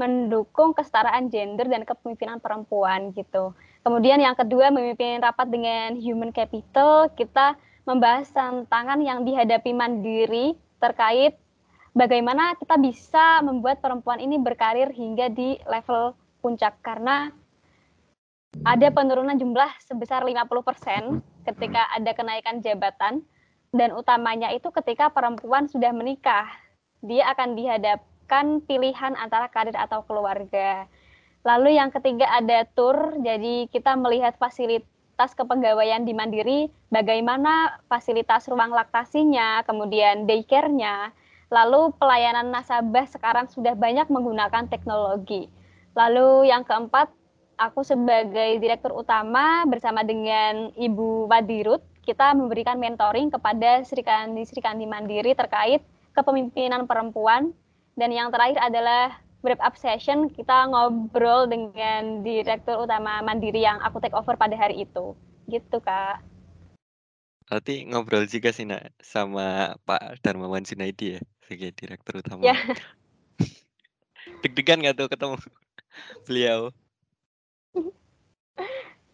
mendukung 0.00 0.72
kesetaraan 0.72 1.28
gender 1.28 1.68
dan 1.68 1.84
kepemimpinan 1.84 2.40
perempuan 2.40 3.12
gitu. 3.12 3.52
Kemudian 3.84 4.18
yang 4.18 4.34
kedua 4.34 4.72
memimpin 4.72 5.20
rapat 5.20 5.52
dengan 5.52 6.00
human 6.00 6.32
capital, 6.32 7.12
kita 7.12 7.60
membahas 7.84 8.32
tantangan 8.32 8.98
yang 9.04 9.22
dihadapi 9.28 9.70
Mandiri 9.76 10.56
terkait 10.80 11.36
bagaimana 11.98 12.54
kita 12.54 12.78
bisa 12.78 13.42
membuat 13.42 13.82
perempuan 13.82 14.22
ini 14.22 14.38
berkarir 14.38 14.94
hingga 14.94 15.26
di 15.34 15.58
level 15.66 16.14
puncak? 16.38 16.78
Karena 16.78 17.26
ada 18.62 18.88
penurunan 18.94 19.34
jumlah 19.34 19.82
sebesar 19.82 20.22
50% 20.22 21.18
ketika 21.50 21.90
ada 21.90 22.14
kenaikan 22.14 22.62
jabatan 22.62 23.26
dan 23.74 23.90
utamanya 23.98 24.54
itu 24.54 24.70
ketika 24.70 25.10
perempuan 25.10 25.66
sudah 25.66 25.90
menikah. 25.90 26.46
Dia 27.02 27.34
akan 27.34 27.58
dihadapkan 27.58 28.62
pilihan 28.62 29.18
antara 29.18 29.50
karir 29.50 29.74
atau 29.74 30.06
keluarga. 30.06 30.86
Lalu 31.46 31.78
yang 31.78 31.94
ketiga 31.94 32.26
ada 32.30 32.66
tour, 32.74 33.18
jadi 33.22 33.70
kita 33.70 33.94
melihat 33.94 34.34
fasilitas 34.38 35.30
kepegawaian 35.38 36.02
di 36.02 36.12
Mandiri, 36.12 36.66
bagaimana 36.90 37.78
fasilitas 37.86 38.50
ruang 38.50 38.74
laktasinya, 38.74 39.62
kemudian 39.62 40.26
daycare-nya, 40.26 41.14
Lalu 41.48 41.96
pelayanan 41.96 42.52
nasabah 42.52 43.08
sekarang 43.08 43.48
sudah 43.48 43.72
banyak 43.72 44.12
menggunakan 44.12 44.68
teknologi. 44.68 45.48
Lalu 45.96 46.52
yang 46.52 46.62
keempat, 46.68 47.08
aku 47.56 47.80
sebagai 47.80 48.60
direktur 48.60 48.92
utama 48.92 49.64
bersama 49.64 50.04
dengan 50.04 50.68
Ibu 50.76 51.26
Wadirut, 51.32 51.80
kita 52.04 52.36
memberikan 52.36 52.76
mentoring 52.76 53.32
kepada 53.32 53.80
Sri 53.80 54.04
Kandi 54.04 54.84
Mandiri 54.84 55.32
terkait 55.32 55.80
kepemimpinan 56.12 56.84
perempuan. 56.84 57.56
Dan 57.98 58.14
yang 58.14 58.28
terakhir 58.28 58.60
adalah 58.62 59.16
wrap 59.42 59.58
up 59.64 59.74
session, 59.74 60.28
kita 60.28 60.68
ngobrol 60.70 61.48
dengan 61.48 62.22
direktur 62.22 62.84
utama 62.84 63.24
Mandiri 63.24 63.64
yang 63.64 63.80
aku 63.80 63.98
take 64.04 64.14
over 64.14 64.36
pada 64.36 64.54
hari 64.54 64.84
itu. 64.84 65.16
Gitu, 65.48 65.80
Kak. 65.80 66.20
Berarti 67.48 67.88
ngobrol 67.88 68.28
juga 68.28 68.52
sih, 68.52 68.68
Nak, 68.68 69.00
sama 69.00 69.72
Pak 69.88 70.20
Darmawan 70.20 70.68
Junaidi 70.68 71.16
ya, 71.16 71.20
sebagai 71.48 71.72
direktur 71.72 72.20
utama. 72.20 72.44
Ya. 72.44 72.60
Deg-degan 74.44 74.84
nggak 74.84 75.00
tuh 75.00 75.08
ketemu 75.08 75.40
beliau? 76.28 76.60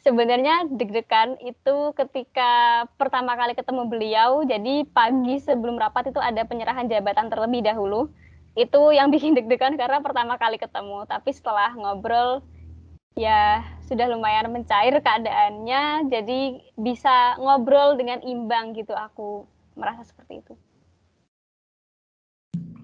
Sebenarnya 0.03 0.67
deg-degan 0.67 1.39
itu 1.47 1.95
ketika 1.95 2.85
pertama 2.99 3.39
kali 3.39 3.55
ketemu 3.55 3.87
beliau, 3.87 4.43
jadi 4.43 4.83
pagi 4.91 5.39
sebelum 5.39 5.79
rapat 5.79 6.11
itu 6.11 6.19
ada 6.19 6.43
penyerahan 6.43 6.91
jabatan 6.91 7.31
terlebih 7.31 7.63
dahulu. 7.63 8.11
Itu 8.59 8.91
yang 8.91 9.09
bikin 9.15 9.39
deg-degan 9.39 9.79
karena 9.79 10.03
pertama 10.03 10.35
kali 10.35 10.59
ketemu. 10.59 11.07
Tapi 11.07 11.31
setelah 11.31 11.71
ngobrol, 11.79 12.43
ya 13.15 13.63
sudah 13.87 14.11
lumayan 14.11 14.51
mencair 14.51 14.99
keadaannya, 14.99 16.11
jadi 16.11 16.41
bisa 16.75 17.39
ngobrol 17.39 17.95
dengan 17.95 18.19
imbang 18.27 18.75
gitu. 18.75 18.91
Aku 18.91 19.47
merasa 19.79 20.03
seperti 20.03 20.43
itu. 20.43 20.59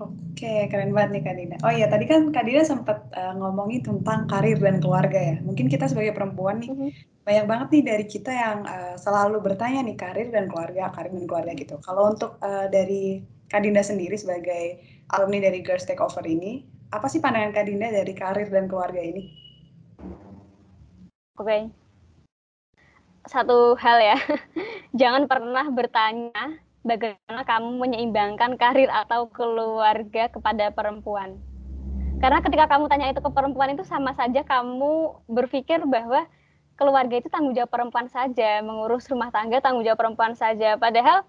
Oke, 0.01 0.65
keren 0.73 0.97
banget 0.97 1.11
nih 1.13 1.23
Kak 1.29 1.37
Dina. 1.37 1.57
Oh 1.61 1.69
iya, 1.69 1.85
tadi 1.93 2.09
kan 2.09 2.33
Kak 2.33 2.49
Dina 2.49 2.65
sempat 2.65 3.05
uh, 3.13 3.37
ngomongin 3.37 3.85
tentang 3.85 4.25
karir 4.25 4.57
dan 4.57 4.81
keluarga 4.81 5.21
ya. 5.21 5.37
Mungkin 5.45 5.69
kita 5.69 5.93
sebagai 5.93 6.17
perempuan 6.17 6.65
nih, 6.65 6.73
mm 6.73 6.77
-hmm. 6.81 6.91
banyak 7.29 7.45
banget 7.45 7.69
nih 7.69 7.85
dari 7.85 8.05
kita 8.09 8.33
yang 8.33 8.65
uh, 8.65 8.97
selalu 8.97 9.45
bertanya 9.45 9.85
nih 9.85 10.01
karir 10.01 10.33
dan 10.33 10.49
keluarga, 10.49 10.89
karir 10.97 11.13
dan 11.13 11.29
keluarga 11.29 11.53
gitu. 11.53 11.77
Kalau 11.85 12.17
untuk 12.17 12.41
uh, 12.41 12.65
dari 12.73 13.21
Kak 13.53 13.61
Dinda 13.61 13.85
sendiri 13.85 14.17
sebagai 14.17 14.81
alumni 15.13 15.45
dari 15.45 15.61
Girls 15.61 15.85
Takeover 15.85 16.25
ini, 16.25 16.65
apa 16.97 17.05
sih 17.05 17.21
pandangan 17.21 17.53
Kak 17.53 17.69
Dinda 17.69 17.93
dari 17.93 18.17
karir 18.17 18.49
dan 18.49 18.73
keluarga 18.73 19.05
ini? 19.05 19.29
Oke. 21.37 21.45
Okay. 21.45 21.63
Satu 23.29 23.77
hal 23.77 24.01
ya, 24.01 24.17
jangan 25.01 25.29
pernah 25.29 25.69
bertanya 25.69 26.57
bagaimana 26.81 27.43
kamu 27.45 27.71
menyeimbangkan 27.77 28.57
karir 28.57 28.89
atau 28.89 29.29
keluarga 29.29 30.33
kepada 30.33 30.73
perempuan. 30.73 31.37
Karena 32.21 32.45
ketika 32.45 32.69
kamu 32.69 32.85
tanya 32.93 33.09
itu 33.13 33.21
ke 33.25 33.31
perempuan 33.33 33.73
itu 33.73 33.85
sama 33.85 34.13
saja 34.13 34.45
kamu 34.45 35.25
berpikir 35.25 35.81
bahwa 35.89 36.29
keluarga 36.77 37.17
itu 37.17 37.29
tanggung 37.33 37.57
jawab 37.57 37.73
perempuan 37.73 38.09
saja, 38.13 38.61
mengurus 38.61 39.09
rumah 39.09 39.33
tangga 39.33 39.61
tanggung 39.61 39.85
jawab 39.85 40.01
perempuan 40.01 40.37
saja. 40.37 40.77
Padahal 40.77 41.25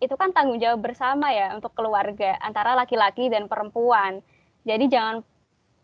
itu 0.00 0.12
kan 0.20 0.36
tanggung 0.36 0.60
jawab 0.60 0.84
bersama 0.84 1.32
ya 1.32 1.56
untuk 1.56 1.72
keluarga 1.72 2.36
antara 2.44 2.76
laki-laki 2.76 3.32
dan 3.32 3.48
perempuan. 3.48 4.20
Jadi 4.64 4.88
jangan 4.88 5.24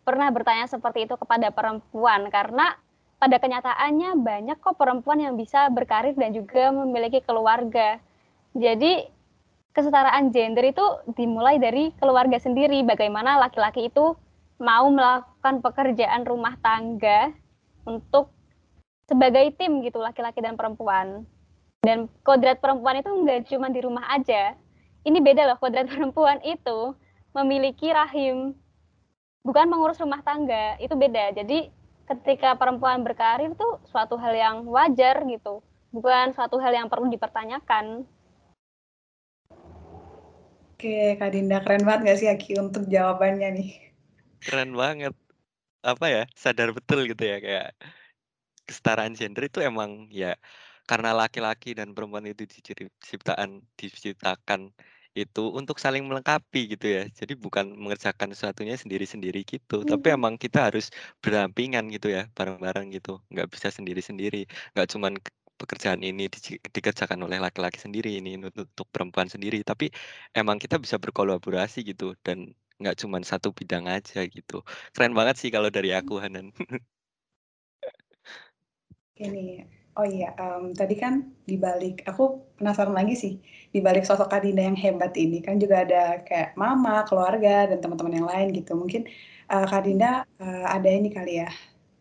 pernah 0.05 0.33
bertanya 0.33 0.69
seperti 0.69 1.09
itu 1.09 1.15
kepada 1.17 1.53
perempuan 1.53 2.29
karena 2.33 2.77
pada 3.21 3.37
kenyataannya 3.37 4.17
banyak 4.17 4.59
kok 4.65 4.81
perempuan 4.81 5.21
yang 5.21 5.37
bisa 5.37 5.69
berkarir 5.69 6.17
dan 6.17 6.33
juga 6.33 6.73
memiliki 6.73 7.21
keluarga 7.21 8.01
jadi 8.55 9.07
kesetaraan 9.71 10.35
gender 10.35 10.67
itu 10.67 10.83
dimulai 11.15 11.63
dari 11.63 11.95
keluarga 12.03 12.37
sendiri. 12.43 12.83
Bagaimana 12.83 13.39
laki-laki 13.39 13.87
itu 13.87 14.19
mau 14.61 14.87
melakukan 14.91 15.63
pekerjaan 15.63 16.27
rumah 16.27 16.59
tangga 16.61 17.33
untuk 17.87 18.35
sebagai 19.07 19.55
tim 19.57 19.83
gitu 19.83 19.99
laki-laki 20.03 20.43
dan 20.43 20.59
perempuan. 20.59 21.25
Dan 21.81 22.13
kodrat 22.27 22.61
perempuan 22.61 23.01
itu 23.01 23.09
nggak 23.09 23.49
cuma 23.49 23.73
di 23.73 23.81
rumah 23.81 24.05
aja. 24.13 24.55
Ini 25.07 25.19
beda 25.23 25.49
loh 25.49 25.59
kodrat 25.59 25.89
perempuan 25.93 26.43
itu 26.45 26.95
memiliki 27.33 27.89
rahim. 27.89 28.53
Bukan 29.41 29.73
mengurus 29.73 29.97
rumah 29.97 30.21
tangga, 30.21 30.77
itu 30.77 30.93
beda. 30.93 31.33
Jadi 31.33 31.73
ketika 32.05 32.53
perempuan 32.59 33.01
berkarir 33.01 33.57
tuh 33.57 33.81
suatu 33.89 34.21
hal 34.21 34.37
yang 34.37 34.57
wajar 34.69 35.25
gitu. 35.25 35.65
Bukan 35.95 36.37
suatu 36.37 36.61
hal 36.61 36.77
yang 36.77 36.93
perlu 36.93 37.09
dipertanyakan. 37.09 38.05
Oke, 40.81 41.12
Kak 41.21 41.37
Dinda, 41.37 41.61
keren 41.61 41.85
banget 41.85 42.01
gak 42.09 42.19
sih 42.25 42.29
Aki 42.33 42.57
untuk 42.57 42.88
jawabannya 42.88 43.53
nih? 43.53 43.69
Keren 44.40 44.73
banget. 44.73 45.12
Apa 45.85 46.09
ya, 46.09 46.25
sadar 46.33 46.73
betul 46.73 47.05
gitu 47.05 47.21
ya, 47.21 47.37
kayak 47.37 47.77
kesetaraan 48.64 49.12
gender 49.12 49.45
itu 49.45 49.61
emang 49.61 50.09
ya 50.09 50.40
karena 50.88 51.12
laki-laki 51.12 51.77
dan 51.77 51.93
perempuan 51.93 52.25
itu 52.33 52.49
diciptakan 52.49 53.61
diciptakan 53.77 54.73
itu 55.12 55.53
untuk 55.53 55.77
saling 55.77 56.09
melengkapi 56.09 56.73
gitu 56.73 56.87
ya. 56.97 57.05
Jadi 57.12 57.37
bukan 57.37 57.77
mengerjakan 57.77 58.33
sesuatunya 58.33 58.73
sendiri-sendiri 58.81 59.45
gitu, 59.45 59.85
hmm. 59.85 59.90
tapi 59.93 60.16
emang 60.16 60.40
kita 60.40 60.73
harus 60.73 60.88
berdampingan 61.21 61.93
gitu 61.93 62.09
ya, 62.09 62.25
bareng-bareng 62.33 62.88
gitu. 62.97 63.21
Nggak 63.29 63.53
bisa 63.53 63.69
sendiri-sendiri, 63.69 64.49
nggak 64.73 64.88
cuman 64.97 65.21
pekerjaan 65.61 66.01
ini 66.01 66.25
di, 66.33 66.38
dikerjakan 66.77 67.20
oleh 67.27 67.38
laki-laki 67.44 67.79
sendiri 67.85 68.11
ini 68.20 68.40
untuk, 68.40 68.64
untuk 68.64 68.88
perempuan 68.94 69.29
sendiri. 69.29 69.61
Tapi 69.61 69.92
emang 70.33 70.57
kita 70.57 70.77
bisa 70.81 70.96
berkolaborasi 70.96 71.85
gitu 71.90 72.16
dan 72.27 72.57
nggak 72.81 72.96
cuma 73.01 73.20
satu 73.20 73.53
bidang 73.53 73.85
aja 73.87 74.25
gitu. 74.25 74.64
Keren 74.96 75.12
banget 75.18 75.37
sih 75.40 75.51
kalau 75.53 75.68
dari 75.68 75.92
aku 75.92 76.16
Hanan. 76.23 76.49
Ini 79.20 79.68
oh 80.01 80.07
iya 80.07 80.33
um, 80.40 80.73
tadi 80.73 80.94
kan 80.96 81.35
dibalik 81.44 82.01
aku 82.09 82.40
penasaran 82.57 82.96
lagi 82.96 83.14
sih 83.18 83.35
dibalik 83.75 84.07
sosok 84.07 84.33
Adinda 84.33 84.62
yang 84.64 84.79
hebat 84.79 85.12
ini 85.18 85.42
kan 85.44 85.61
juga 85.61 85.85
ada 85.85 86.23
kayak 86.25 86.57
mama 86.57 87.05
keluarga 87.05 87.68
dan 87.68 87.79
teman-teman 87.83 88.14
yang 88.23 88.29
lain 88.31 88.49
gitu. 88.57 88.73
Mungkin 88.79 89.05
uh, 89.53 89.66
Kadinda 89.68 90.25
uh, 90.40 90.66
ada 90.73 90.88
ini 90.88 91.12
kali 91.12 91.44
ya 91.44 91.49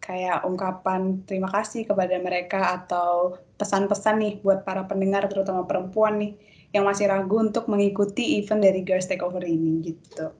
kayak 0.10 0.42
ungkapan 0.42 1.22
terima 1.30 1.46
kasih 1.54 1.86
kepada 1.86 2.18
mereka 2.18 2.82
atau 2.82 3.38
pesan-pesan 3.62 4.18
nih 4.18 4.34
buat 4.42 4.66
para 4.66 4.90
pendengar 4.90 5.30
terutama 5.30 5.70
perempuan 5.70 6.18
nih 6.18 6.34
yang 6.74 6.90
masih 6.90 7.06
ragu 7.06 7.38
untuk 7.38 7.70
mengikuti 7.70 8.42
event 8.42 8.66
dari 8.66 8.82
Girls 8.82 9.06
Takeover 9.06 9.46
ini 9.46 9.86
gitu. 9.86 10.34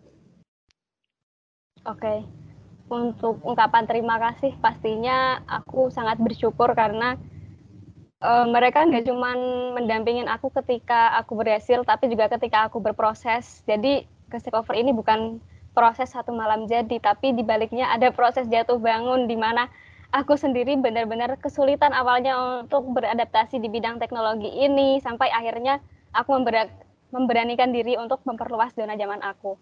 Oke. 1.86 2.02
Okay. 2.02 2.20
Untuk 2.90 3.38
ungkapan 3.46 3.86
terima 3.86 4.18
kasih 4.18 4.58
pastinya 4.58 5.46
aku 5.46 5.94
sangat 5.94 6.18
bersyukur 6.18 6.74
karena 6.74 7.14
uh, 8.26 8.50
mereka 8.50 8.82
nggak 8.82 9.06
cuma 9.06 9.38
mendampingin 9.78 10.26
aku 10.26 10.50
ketika 10.50 11.14
aku 11.22 11.38
berhasil 11.38 11.86
tapi 11.86 12.10
juga 12.10 12.26
ketika 12.34 12.66
aku 12.66 12.82
berproses. 12.82 13.62
Jadi 13.70 14.10
Girls 14.34 14.42
Takeover 14.42 14.74
ini 14.74 14.90
bukan 14.90 15.38
proses 15.74 16.12
satu 16.12 16.34
malam 16.36 16.66
jadi, 16.66 16.98
tapi 17.00 17.32
di 17.34 17.46
baliknya 17.46 17.90
ada 17.94 18.10
proses 18.10 18.50
jatuh 18.50 18.78
bangun 18.82 19.30
di 19.30 19.38
mana 19.38 19.70
aku 20.10 20.34
sendiri 20.34 20.74
benar-benar 20.82 21.38
kesulitan 21.38 21.94
awalnya 21.94 22.66
untuk 22.66 22.90
beradaptasi 22.98 23.62
di 23.62 23.70
bidang 23.70 24.02
teknologi 24.02 24.50
ini 24.50 24.98
sampai 25.00 25.30
akhirnya 25.30 25.78
aku 26.18 26.34
memberanikan 27.14 27.70
diri 27.70 27.94
untuk 27.98 28.22
memperluas 28.26 28.74
zona 28.74 28.98
zaman 28.98 29.22
aku. 29.22 29.58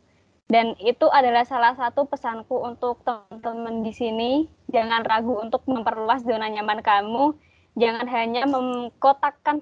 Dan 0.47 0.79
itu 0.79 1.11
adalah 1.11 1.43
salah 1.43 1.75
satu 1.75 2.07
pesanku 2.07 2.55
untuk 2.63 3.03
teman-teman 3.03 3.83
di 3.83 3.91
sini, 3.91 4.31
jangan 4.71 5.03
ragu 5.03 5.35
untuk 5.43 5.67
memperluas 5.67 6.23
zona 6.23 6.47
nyaman 6.47 6.79
kamu, 6.79 7.35
jangan 7.75 8.07
hanya 8.07 8.47
mengkotakkan 8.47 9.59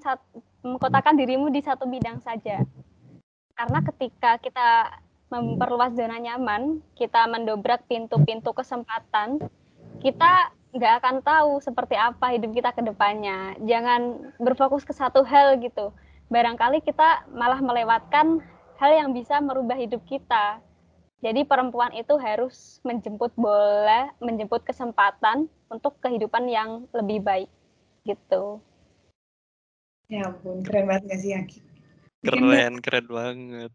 mengkotakkan 0.62 1.18
dirimu 1.18 1.50
di 1.50 1.66
satu 1.66 1.90
bidang 1.90 2.22
saja. 2.22 2.62
Karena 3.58 3.82
ketika 3.82 4.38
kita 4.38 5.02
memperluas 5.30 5.98
zona 5.98 6.22
nyaman, 6.22 6.82
kita 6.94 7.26
mendobrak 7.26 7.86
pintu-pintu 7.90 8.54
kesempatan, 8.54 9.42
kita 10.00 10.54
nggak 10.76 10.94
akan 11.02 11.16
tahu 11.24 11.52
seperti 11.64 11.96
apa 11.96 12.36
hidup 12.36 12.52
kita 12.52 12.76
ke 12.76 12.84
depannya. 12.84 13.56
Jangan 13.64 14.32
berfokus 14.38 14.84
ke 14.84 14.92
satu 14.92 15.24
hal 15.24 15.58
gitu. 15.64 15.96
Barangkali 16.28 16.84
kita 16.84 17.26
malah 17.32 17.64
melewatkan 17.64 18.44
hal 18.76 18.92
yang 18.92 19.10
bisa 19.16 19.40
merubah 19.40 19.80
hidup 19.80 20.04
kita. 20.04 20.60
Jadi 21.24 21.48
perempuan 21.48 21.96
itu 21.96 22.20
harus 22.20 22.84
menjemput 22.84 23.34
bola, 23.40 24.12
menjemput 24.20 24.68
kesempatan 24.68 25.48
untuk 25.72 25.98
kehidupan 26.04 26.46
yang 26.46 26.86
lebih 26.92 27.24
baik 27.24 27.50
gitu. 28.04 28.60
Ya 30.06 30.30
ampun, 30.30 30.62
keren 30.62 30.86
banget 30.86 31.04
gak 31.10 31.20
sih 31.24 31.32
Aki? 31.34 31.60
Keren, 32.22 32.74
keren 32.84 33.08
banget. 33.10 33.72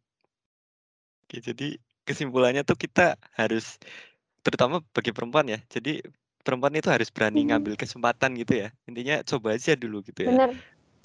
Oke, 1.31 1.39
jadi 1.39 1.79
kesimpulannya 2.03 2.67
tuh 2.67 2.75
kita 2.75 3.15
harus 3.39 3.79
terutama 4.43 4.83
bagi 4.91 5.15
perempuan 5.15 5.47
ya. 5.47 5.63
Jadi 5.71 6.03
perempuan 6.43 6.75
itu 6.75 6.91
harus 6.91 7.07
berani 7.07 7.47
hmm. 7.47 7.55
ngambil 7.55 7.75
kesempatan 7.79 8.35
gitu 8.35 8.67
ya. 8.67 8.75
Intinya 8.91 9.23
coba 9.23 9.55
aja 9.55 9.79
dulu 9.79 10.03
gitu 10.03 10.27
ya. 10.27 10.35
Bener. 10.35 10.51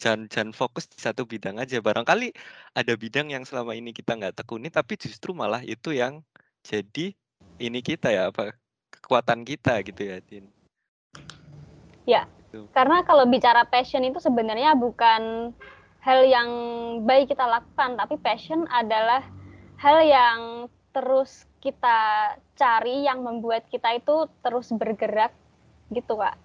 Jangan 0.01 0.26
jangan 0.34 0.51
fokus 0.57 0.89
di 0.89 0.97
satu 0.97 1.30
bidang 1.30 1.61
aja. 1.61 1.78
Barangkali 1.78 2.34
ada 2.73 2.93
bidang 2.97 3.30
yang 3.30 3.45
selama 3.45 3.78
ini 3.78 3.93
kita 3.93 4.17
nggak 4.17 4.41
tekuni 4.41 4.73
tapi 4.73 4.97
justru 4.97 5.38
malah 5.38 5.61
itu 5.61 5.93
yang 5.93 6.26
jadi 6.65 7.13
ini 7.61 7.86
kita 7.86 8.09
ya 8.09 8.34
apa 8.34 8.57
kekuatan 8.89 9.45
kita 9.45 9.86
gitu 9.86 10.09
ya, 10.09 10.17
Din. 10.26 10.49
Ya. 12.09 12.26
Gitu. 12.49 12.65
Karena 12.73 13.05
kalau 13.05 13.30
bicara 13.30 13.61
passion 13.69 14.01
itu 14.01 14.17
sebenarnya 14.17 14.73
bukan 14.73 15.53
hal 16.01 16.26
yang 16.26 16.49
baik 17.05 17.30
kita 17.30 17.45
lakukan, 17.45 17.93
tapi 17.93 18.17
passion 18.17 18.65
adalah 18.73 19.21
hal 19.80 19.97
yang 20.05 20.39
terus 20.95 21.43
kita 21.59 22.34
cari 22.55 23.03
yang 23.03 23.19
membuat 23.19 23.67
kita 23.67 23.99
itu 23.99 24.32
terus 24.39 24.71
bergerak 24.71 25.36
gitu 25.91 26.15
kak 26.15 26.39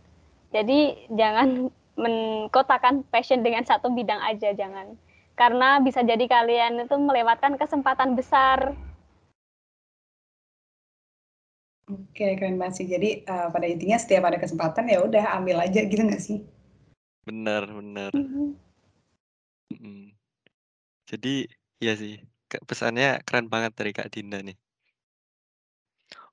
jadi 0.51 1.07
jangan 1.15 1.71
mengkotakan 2.03 3.05
passion 3.13 3.45
dengan 3.45 3.63
satu 3.63 3.93
bidang 3.93 4.19
aja 4.25 4.51
jangan 4.57 4.97
karena 5.39 5.79
bisa 5.81 6.03
jadi 6.03 6.25
kalian 6.27 6.85
itu 6.85 6.97
melewatkan 6.99 7.55
kesempatan 7.61 8.19
besar 8.19 8.75
Oke, 11.91 12.39
keren 12.39 12.55
banget 12.55 12.75
sih. 12.79 12.87
Jadi 12.87 13.27
uh, 13.27 13.51
pada 13.51 13.67
intinya 13.67 13.99
setiap 13.99 14.31
ada 14.31 14.39
kesempatan 14.39 14.87
ya 14.87 15.03
udah 15.03 15.43
ambil 15.43 15.59
aja 15.59 15.83
gitu 15.83 15.99
nggak 15.99 16.23
sih? 16.23 16.47
Bener, 17.27 17.67
bener. 17.67 18.15
Mm 18.15 18.55
-hmm. 19.75 20.05
Jadi 21.11 21.51
iya 21.83 21.99
sih, 21.99 22.23
pesannya 22.69 23.07
keren 23.27 23.47
banget 23.53 23.73
dari 23.79 23.91
Kak 23.97 24.09
Dinda 24.15 24.39
nih. 24.47 24.57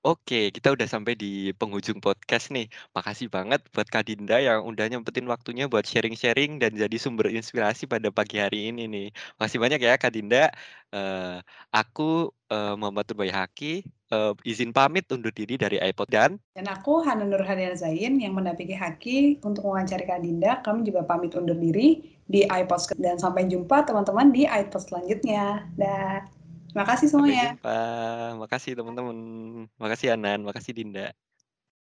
Oke, 0.07 0.55
kita 0.55 0.71
udah 0.71 0.87
sampai 0.87 1.19
di 1.19 1.51
penghujung 1.59 1.99
podcast 1.99 2.47
nih. 2.55 2.71
Makasih 2.95 3.27
banget 3.27 3.59
buat 3.75 3.91
Kak 3.91 4.07
Dinda 4.07 4.39
yang 4.39 4.63
udah 4.63 4.87
nyempetin 4.87 5.27
waktunya 5.27 5.67
buat 5.67 5.83
sharing-sharing 5.83 6.63
dan 6.63 6.79
jadi 6.79 6.95
sumber 6.95 7.27
inspirasi 7.27 7.91
pada 7.91 8.07
pagi 8.07 8.39
hari 8.39 8.71
ini 8.71 8.87
nih. 8.87 9.07
Makasih 9.35 9.59
banyak 9.59 9.83
ya 9.83 9.99
Kak 9.99 10.15
Dinda. 10.15 10.47
Uh, 10.95 11.43
aku 11.75 12.31
uh, 12.47 12.79
Muhammad 12.79 13.03
Turbay 13.03 13.27
Haki, 13.35 13.83
uh, 14.15 14.31
izin 14.47 14.71
pamit 14.71 15.11
undur 15.11 15.35
diri 15.35 15.59
dari 15.59 15.75
iPod 15.75 16.07
dan 16.07 16.39
dan 16.55 16.71
aku 16.71 17.03
Hana 17.03 17.27
Nurhadian 17.27 17.75
Zain 17.75 18.15
yang 18.23 18.31
mendampingi 18.31 18.79
Haki 18.79 19.43
untuk 19.43 19.67
mewawancari 19.67 20.07
Kak 20.07 20.23
Dinda. 20.23 20.63
Kami 20.63 20.87
juga 20.87 21.03
pamit 21.03 21.35
undur 21.35 21.59
diri 21.59 22.15
di 22.31 22.47
iPod 22.47 22.95
dan 22.95 23.19
sampai 23.19 23.51
jumpa 23.51 23.83
teman-teman 23.83 24.31
di 24.31 24.47
iPod 24.47 24.87
selanjutnya. 24.87 25.67
Dah. 25.75 26.36
Makasih 26.75 27.07
semuanya. 27.07 27.35
Sampai 27.35 27.53
jumpa. 27.55 27.79
Makasih 28.43 28.71
teman-teman. 28.75 29.17
Makasih 29.79 30.07
Anan, 30.15 30.39
makasih 30.43 30.73
Dinda. 30.75 31.13